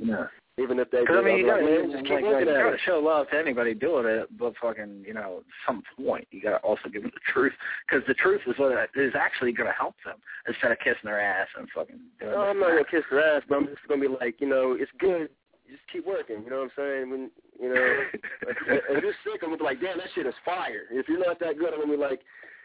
Yeah. 0.00 0.26
Even 0.58 0.80
if 0.80 0.90
they 0.90 1.04
do, 1.04 1.18
I 1.18 1.22
mean, 1.22 1.38
you 1.38 1.46
gotta, 1.46 1.62
man, 1.62 1.90
like, 1.90 1.92
just 1.92 2.04
keep 2.04 2.14
like, 2.14 2.24
looking 2.24 2.48
you 2.48 2.54
at 2.54 2.62
gotta 2.62 2.74
it. 2.74 2.80
show 2.84 2.98
love 2.98 3.28
to 3.30 3.38
anybody 3.38 3.74
doing 3.74 4.06
it, 4.06 4.26
but 4.36 4.54
fucking, 4.60 5.04
you 5.06 5.14
know, 5.14 5.38
at 5.38 5.44
some 5.64 5.84
point 6.04 6.26
you 6.32 6.42
gotta 6.42 6.56
also 6.58 6.88
give 6.92 7.02
them 7.02 7.12
the 7.14 7.32
truth, 7.32 7.52
because 7.86 8.04
the 8.08 8.14
truth 8.14 8.40
is 8.44 8.58
what 8.58 8.72
is 8.96 9.12
actually 9.14 9.52
gonna 9.52 9.72
help 9.72 9.94
them 10.04 10.16
instead 10.48 10.72
of 10.72 10.78
kissing 10.78 11.04
their 11.04 11.20
ass 11.20 11.46
and 11.56 11.68
fucking 11.72 12.00
doing. 12.18 12.32
No, 12.32 12.40
I'm 12.40 12.58
not 12.58 12.70
and 12.70 12.78
gonna 12.78 12.90
kiss 12.90 13.08
their 13.08 13.36
ass, 13.36 13.44
but 13.48 13.54
I'm 13.54 13.66
just 13.66 13.86
gonna 13.88 14.00
be 14.00 14.08
like, 14.08 14.40
you 14.40 14.48
know, 14.48 14.76
it's 14.78 14.90
good. 14.98 15.28
Just 15.68 15.82
keep 15.92 16.06
working. 16.06 16.42
You 16.44 16.50
know 16.50 16.64
what 16.64 16.72
I'm 16.76 16.76
saying? 16.76 17.10
When 17.10 17.30
you 17.60 17.74
know, 17.74 18.04
if 18.42 18.56
if 18.90 19.02
you're 19.02 19.12
sick, 19.24 19.42
I'm 19.42 19.50
gonna 19.50 19.58
be 19.58 19.64
like, 19.64 19.80
damn, 19.80 19.98
that 19.98 20.08
shit 20.14 20.26
is 20.26 20.34
fire. 20.44 20.88
If 20.90 21.08
you're 21.08 21.24
not 21.24 21.38
that 21.40 21.58
good, 21.58 21.72
I'm 21.74 21.80
gonna 21.80 21.92
be 21.92 21.98
like, 22.00 22.20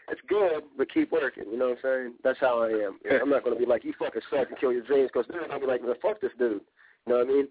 it's 0.08 0.20
good, 0.28 0.62
but 0.76 0.92
keep 0.92 1.12
working. 1.12 1.44
You 1.50 1.58
know 1.58 1.68
what 1.70 1.78
I'm 1.78 1.82
saying? 1.82 2.14
That's 2.24 2.40
how 2.40 2.62
I 2.62 2.68
am. 2.68 2.98
I'm 3.22 3.30
not 3.30 3.44
gonna 3.44 3.56
be 3.56 3.66
like, 3.66 3.84
you 3.84 3.92
fucking 3.98 4.22
suck 4.30 4.48
and 4.48 4.58
kill 4.58 4.72
your 4.72 4.82
dreams, 4.82 5.10
because 5.12 5.28
then 5.30 5.50
I'll 5.50 5.60
be 5.60 5.66
like, 5.66 5.82
man, 5.82 5.94
fuck 6.00 6.20
this 6.20 6.32
dude. 6.38 6.60
You 7.06 7.12
know 7.12 7.18
what 7.18 7.28
I 7.28 7.30
mean? 7.30 7.48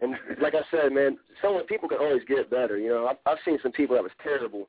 And 0.00 0.14
like 0.40 0.54
I 0.54 0.62
said, 0.70 0.92
man, 0.92 1.18
some 1.42 1.60
people 1.66 1.88
can 1.88 1.98
always 1.98 2.22
get 2.28 2.50
better. 2.50 2.78
You 2.78 2.90
know, 2.90 3.06
I've, 3.08 3.16
I've 3.26 3.42
seen 3.44 3.58
some 3.62 3.72
people 3.72 3.96
that 3.96 4.02
was 4.02 4.12
terrible. 4.22 4.68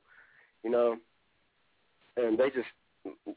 You 0.64 0.70
know, 0.70 0.96
and 2.16 2.38
they 2.38 2.50
just 2.50 2.68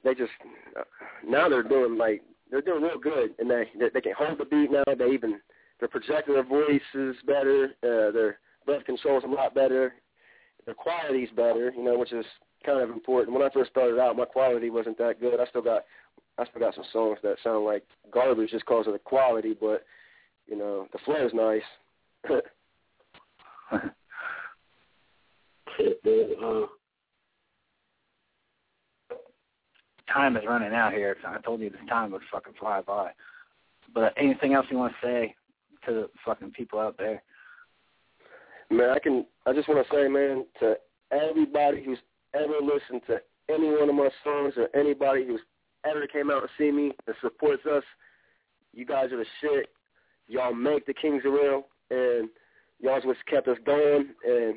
they 0.03 0.13
just 0.13 0.31
uh, 0.79 0.83
now 1.27 1.49
they're 1.49 1.63
doing 1.63 1.97
like 1.97 2.21
they're 2.51 2.61
doing 2.61 2.83
real 2.83 2.99
good, 2.99 3.31
and 3.39 3.49
they 3.49 3.69
they, 3.79 3.89
they 3.93 4.01
can 4.01 4.13
hold 4.17 4.39
the 4.39 4.45
beat 4.45 4.71
now. 4.71 4.83
They 4.97 5.11
even 5.11 5.39
they're 5.79 5.89
projecting 5.89 6.35
their 6.35 6.43
voices 6.43 7.15
better. 7.25 7.71
Uh, 7.83 8.11
their 8.11 8.39
breath 8.65 8.85
control's 8.85 9.23
a 9.23 9.27
lot 9.27 9.53
better. 9.53 9.93
Their 10.65 10.75
quality's 10.75 11.29
better, 11.35 11.71
you 11.75 11.83
know, 11.83 11.97
which 11.97 12.13
is 12.13 12.25
kind 12.65 12.79
of 12.81 12.89
important. 12.89 13.37
When 13.37 13.45
I 13.45 13.53
first 13.53 13.71
started 13.71 13.99
out, 13.99 14.15
my 14.15 14.25
quality 14.25 14.69
wasn't 14.69 14.97
that 14.97 15.19
good. 15.19 15.39
I 15.39 15.45
still 15.47 15.61
got 15.61 15.83
I 16.37 16.45
still 16.45 16.59
got 16.59 16.75
some 16.75 16.83
songs 16.91 17.19
that 17.23 17.37
sound 17.43 17.65
like 17.65 17.83
garbage 18.11 18.51
just 18.51 18.65
because 18.65 18.87
of 18.87 18.93
the 18.93 18.99
quality, 18.99 19.55
but 19.59 19.85
you 20.47 20.57
know, 20.57 20.87
the 20.91 20.99
flow's 21.05 21.33
nice. 21.33 21.61
Time 30.13 30.37
is 30.37 30.43
running 30.47 30.73
out 30.73 30.93
here. 30.93 31.17
I 31.27 31.39
told 31.41 31.59
you 31.59 31.69
this 31.69 31.79
time 31.89 32.11
would 32.11 32.21
fucking 32.31 32.53
fly 32.59 32.81
by. 32.81 33.11
But 33.93 34.13
anything 34.17 34.53
else 34.53 34.65
you 34.69 34.77
want 34.77 34.93
to 34.93 35.07
say 35.07 35.35
to 35.85 35.93
the 35.93 36.09
fucking 36.25 36.51
people 36.51 36.79
out 36.79 36.97
there? 36.97 37.21
Man, 38.69 38.89
I 38.89 38.99
can. 38.99 39.25
I 39.45 39.53
just 39.53 39.69
want 39.69 39.85
to 39.85 39.95
say, 39.95 40.07
man, 40.07 40.45
to 40.59 40.75
everybody 41.11 41.83
who's 41.83 41.99
ever 42.33 42.55
listened 42.61 43.01
to 43.07 43.19
any 43.53 43.69
one 43.69 43.89
of 43.89 43.95
my 43.95 44.09
songs 44.23 44.53
or 44.57 44.69
anybody 44.75 45.25
who's 45.25 45.41
ever 45.85 46.07
came 46.07 46.31
out 46.31 46.41
to 46.41 46.49
see 46.57 46.71
me 46.71 46.91
and 47.05 47.15
supports 47.21 47.65
us, 47.65 47.83
you 48.73 48.85
guys 48.85 49.11
are 49.11 49.17
the 49.17 49.25
shit. 49.41 49.69
y'all 50.27 50.53
make 50.53 50.85
the 50.85 50.93
Kings 50.93 51.23
Real, 51.23 51.67
and 51.91 52.29
y'all's 52.79 53.05
what's 53.05 53.19
kept 53.29 53.47
us 53.47 53.57
going, 53.65 54.09
and 54.27 54.55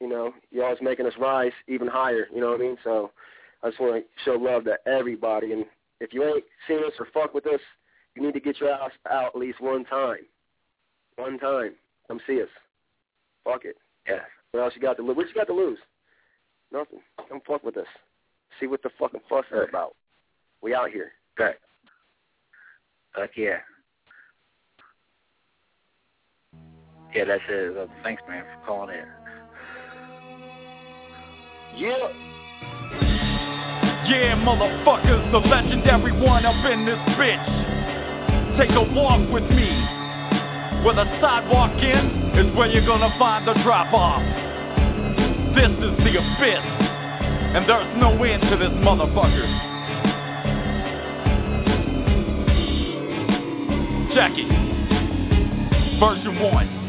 you 0.00 0.08
know, 0.08 0.32
y'all's 0.50 0.78
making 0.80 1.06
us 1.06 1.12
rise 1.18 1.52
even 1.68 1.86
higher. 1.86 2.26
You 2.34 2.40
know 2.40 2.50
what 2.50 2.60
I 2.60 2.64
mean? 2.64 2.76
So 2.82 3.10
I 3.62 3.68
just 3.68 3.80
want 3.80 4.02
to 4.02 4.24
show 4.24 4.36
love 4.36 4.64
to 4.64 4.76
everybody, 4.86 5.52
and 5.52 5.64
if 6.00 6.12
you 6.12 6.24
ain't 6.24 6.44
seen 6.66 6.78
us 6.78 6.92
or 6.98 7.06
fuck 7.12 7.34
with 7.34 7.46
us, 7.46 7.60
you 8.16 8.22
need 8.22 8.34
to 8.34 8.40
get 8.40 8.60
your 8.60 8.70
ass 8.70 8.90
out 9.10 9.32
at 9.34 9.40
least 9.40 9.60
one 9.60 9.84
time. 9.84 10.18
One 11.16 11.38
time. 11.38 11.72
Come 12.08 12.20
see 12.26 12.42
us. 12.42 12.48
Fuck 13.44 13.64
it. 13.64 13.76
Yeah. 14.08 14.20
What 14.52 14.60
else 14.60 14.72
you 14.76 14.82
got 14.82 14.96
to 14.96 15.02
lose? 15.02 15.16
What 15.16 15.28
you 15.28 15.34
got 15.34 15.46
to 15.46 15.54
lose? 15.54 15.78
Nothing. 16.72 17.00
Come 17.28 17.40
fuck 17.46 17.64
with 17.64 17.76
us. 17.76 17.86
See 18.60 18.66
what 18.66 18.82
the 18.82 18.90
fucking 18.98 19.20
fuss 19.28 19.44
is 19.52 19.68
about. 19.68 19.94
We 20.62 20.74
out 20.74 20.90
here. 20.90 21.12
Right. 21.38 21.56
Fuck 23.14 23.30
yeah. 23.36 23.58
Yeah, 27.14 27.24
that's 27.26 27.42
it. 27.48 27.74
Well, 27.74 27.88
thanks, 28.02 28.22
man, 28.28 28.44
for 28.44 28.66
calling 28.66 28.96
in. 28.96 29.06
Yeah. 31.76 32.08
Yeah, 34.06 34.34
motherfuckers, 34.36 35.32
the 35.32 35.38
legendary 35.38 36.12
one 36.12 36.44
up 36.44 36.64
in 36.70 36.84
this 36.84 36.98
bitch. 37.16 38.58
Take 38.58 38.70
a 38.70 38.82
walk 38.94 39.30
with 39.32 39.44
me. 39.50 39.93
Where 40.84 40.94
the 40.94 41.08
sidewalk 41.18 41.80
ends 41.80 42.36
is 42.36 42.54
where 42.54 42.68
you're 42.68 42.84
gonna 42.84 43.08
find 43.18 43.48
the 43.48 43.54
drop 43.64 43.88
off. 43.94 44.20
This 45.56 45.72
is 45.72 45.96
the 46.04 46.12
abyss, 46.20 46.66
and 47.56 47.64
there's 47.64 47.96
no 47.96 48.22
end 48.22 48.42
to 48.42 48.56
this 48.60 48.68
motherfucker. 48.84 49.48
It. 54.16 54.48
Version 55.98 56.38
1. 56.38 56.84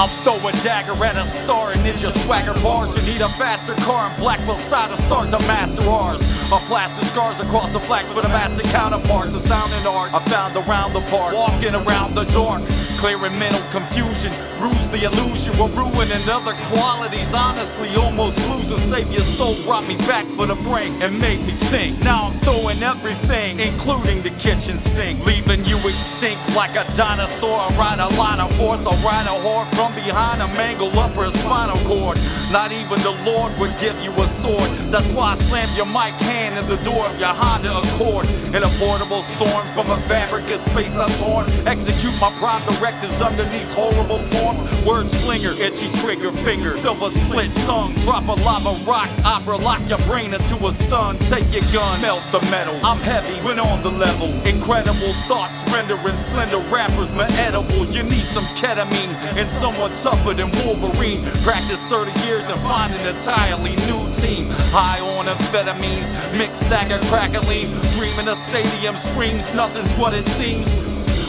I'll 0.00 0.08
throw 0.24 0.40
a 0.48 0.52
dagger 0.64 0.96
at 1.04 1.14
a 1.14 1.44
star 1.44 1.72
and 1.72 1.84
ninja 1.84 2.24
swagger 2.24 2.54
bars. 2.54 2.96
You 2.96 3.02
need 3.02 3.20
a 3.20 3.28
faster 3.36 3.74
car 3.84 4.08
and 4.08 4.16
Blackwell 4.18 4.56
side 4.70 4.96
to 4.96 5.06
start 5.06 5.30
the 5.30 5.38
master 5.40 5.84
ours. 5.84 6.16
A 6.16 6.58
plastic 6.68 7.09
scars 7.12 7.36
across 7.44 7.68
the 7.76 7.82
flags 7.84 8.08
with 8.16 8.24
a 8.24 8.32
master 8.32 8.64
counterpart. 8.72 9.36
The 9.36 9.44
sounding 9.44 9.84
art 9.84 10.16
I 10.16 10.24
found 10.32 10.56
around 10.56 10.96
the 10.96 11.04
park, 11.12 11.36
walking 11.36 11.76
around 11.76 12.16
the 12.16 12.24
dark, 12.32 12.64
clearing 12.98 13.36
mental 13.36 13.60
confusion, 13.68 14.32
bruise 14.56 14.88
the 14.96 15.04
illusion. 15.04 15.60
We're 15.60 15.68
ruining 15.76 16.24
other 16.24 16.56
qualities. 16.72 17.28
Honestly, 17.28 17.92
almost 18.00 18.40
losing. 18.40 18.88
Save 18.88 19.12
your 19.12 19.28
soul 19.36 19.60
brought 19.68 19.84
me 19.84 20.00
back 20.08 20.24
for 20.34 20.48
the 20.48 20.56
break 20.64 20.90
and 20.90 21.20
made 21.20 21.44
me 21.44 21.54
think. 21.68 22.00
Now 22.00 22.32
I'm 22.32 22.40
throwing 22.40 22.80
everything, 22.80 23.60
including 23.60 24.24
the 24.24 24.32
kitchen 24.40 24.80
sink, 24.96 25.20
leaving 25.28 25.68
you 25.68 25.76
extinct 25.76 26.56
like 26.56 26.72
a 26.72 26.88
dinosaur. 26.96 27.68
I 27.68 27.76
ride 27.76 28.00
a 28.00 28.08
line 28.16 28.40
of 28.40 28.56
horse, 28.56 28.80
I 28.80 28.94
ride 29.04 29.28
a 29.28 29.36
horse 29.36 29.68
from 29.76 29.92
behind 29.94 30.40
a 30.40 30.48
mangle 30.48 30.90
up 30.96 31.10
upper 31.10 31.30
spinal 31.42 31.82
cord. 31.86 32.16
Not 32.50 32.72
even 32.72 33.02
the 33.02 33.16
Lord 33.26 33.58
would 33.58 33.74
give 33.80 33.98
you 33.98 34.10
a 34.14 34.26
sword. 34.42 34.70
That's 34.92 35.06
why 35.14 35.34
I 35.34 35.48
slammed 35.48 35.76
your 35.76 35.86
mic 35.86 36.14
hand 36.18 36.58
in 36.58 36.66
the 36.70 36.78
door 36.84 36.99
of 37.06 37.18
your 37.18 37.32
Honda 37.32 37.72
Accord. 37.72 38.26
In 38.26 38.62
a 38.62 38.70
portable 38.78 39.22
storm 39.36 39.64
from 39.74 39.90
a 39.90 39.98
fabric 40.10 40.50
of 40.50 40.60
space 40.74 40.90
I 40.90 41.08
torn. 41.22 41.46
Execute 41.66 42.16
my 42.18 42.34
prime 42.42 42.66
directives 42.66 43.16
underneath 43.22 43.70
horrible 43.78 44.20
form. 44.34 44.56
Word 44.84 45.06
slinger, 45.22 45.54
itchy 45.54 45.88
trigger 46.02 46.34
finger, 46.44 46.76
silver 46.82 47.14
split 47.26 47.54
tongue. 47.64 47.94
Drop 48.04 48.26
a 48.26 48.36
lava 48.36 48.82
rock, 48.84 49.08
opera 49.24 49.56
lock 49.56 49.80
your 49.88 50.02
brain 50.10 50.34
into 50.34 50.56
a 50.60 50.72
sun. 50.90 51.18
Take 51.30 51.48
your 51.54 51.64
gun, 51.72 52.02
melt 52.02 52.26
the 52.32 52.42
metal. 52.42 52.74
I'm 52.82 53.00
heavy, 53.00 53.38
went 53.46 53.60
on 53.60 53.82
the 53.82 53.92
level. 53.92 54.28
Incredible 54.44 55.14
thoughts 55.28 55.54
rendering 55.70 56.18
slender 56.34 56.60
rappers 56.70 57.10
my 57.14 57.30
edible. 57.30 57.86
You 57.88 58.02
need 58.02 58.26
some 58.34 58.46
ketamine 58.58 59.14
and 59.14 59.46
someone 59.62 59.94
tougher 60.02 60.34
than 60.34 60.50
Wolverine. 60.50 61.22
Practice 61.46 61.80
30 61.88 62.10
years 62.26 62.44
and 62.46 62.60
find 62.66 62.94
an 62.94 63.06
entirely 63.06 63.74
new 63.78 64.02
team. 64.20 64.50
High 64.74 65.00
on 65.00 65.26
amphetamines, 65.26 66.36
mixed 66.36 66.60
stagger 66.90 67.08
crackling. 67.08 67.70
Dreaming 67.96 68.28
a 68.28 68.36
stadium 68.50 68.96
screams, 69.12 69.42
nothing's 69.54 69.98
what 69.98 70.14
it 70.14 70.26
seems. 70.40 70.66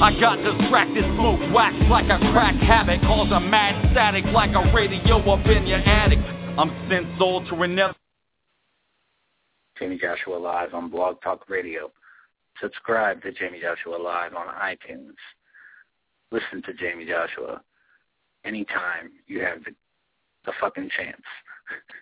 I 0.02 0.17
got 0.19 0.38
distracted, 0.38 1.06
smoke 1.15 1.39
wax 1.54 1.76
like 1.89 2.06
a 2.06 2.17
crack 2.34 2.56
habit, 2.56 3.02
cause 3.02 3.32
a 3.32 3.39
mad 3.39 3.91
static 3.91 4.26
like 4.34 4.52
a 4.56 4.74
radio 4.74 5.17
up 5.32 5.45
in 5.45 5.67
your 5.67 5.78
attic. 5.80 6.17
I'm 6.58 6.69
sense 6.89 7.08
altering 7.19 7.76
never. 7.76 7.93
Jayme 9.80 10.00
Joshua 10.00 10.38
Live 10.38 10.74
on 10.74 10.89
Blog 10.89 11.21
Talk 11.21 11.47
Radio. 11.50 11.91
Subscribe 12.60 13.21
to 13.21 13.32
Jayme 13.32 13.62
Joshua 13.62 13.97
Live 13.97 14.34
on 14.34 14.47
iTunes. 14.47 15.15
Listen 16.32 16.62
to 16.63 16.74
Jayme 16.74 17.08
Joshua 17.08 17.62
anytime 18.43 19.12
you 19.28 19.41
have 19.41 19.63
the, 19.63 19.71
the 20.45 20.54
fucking 20.60 20.89
chance. 20.97 21.21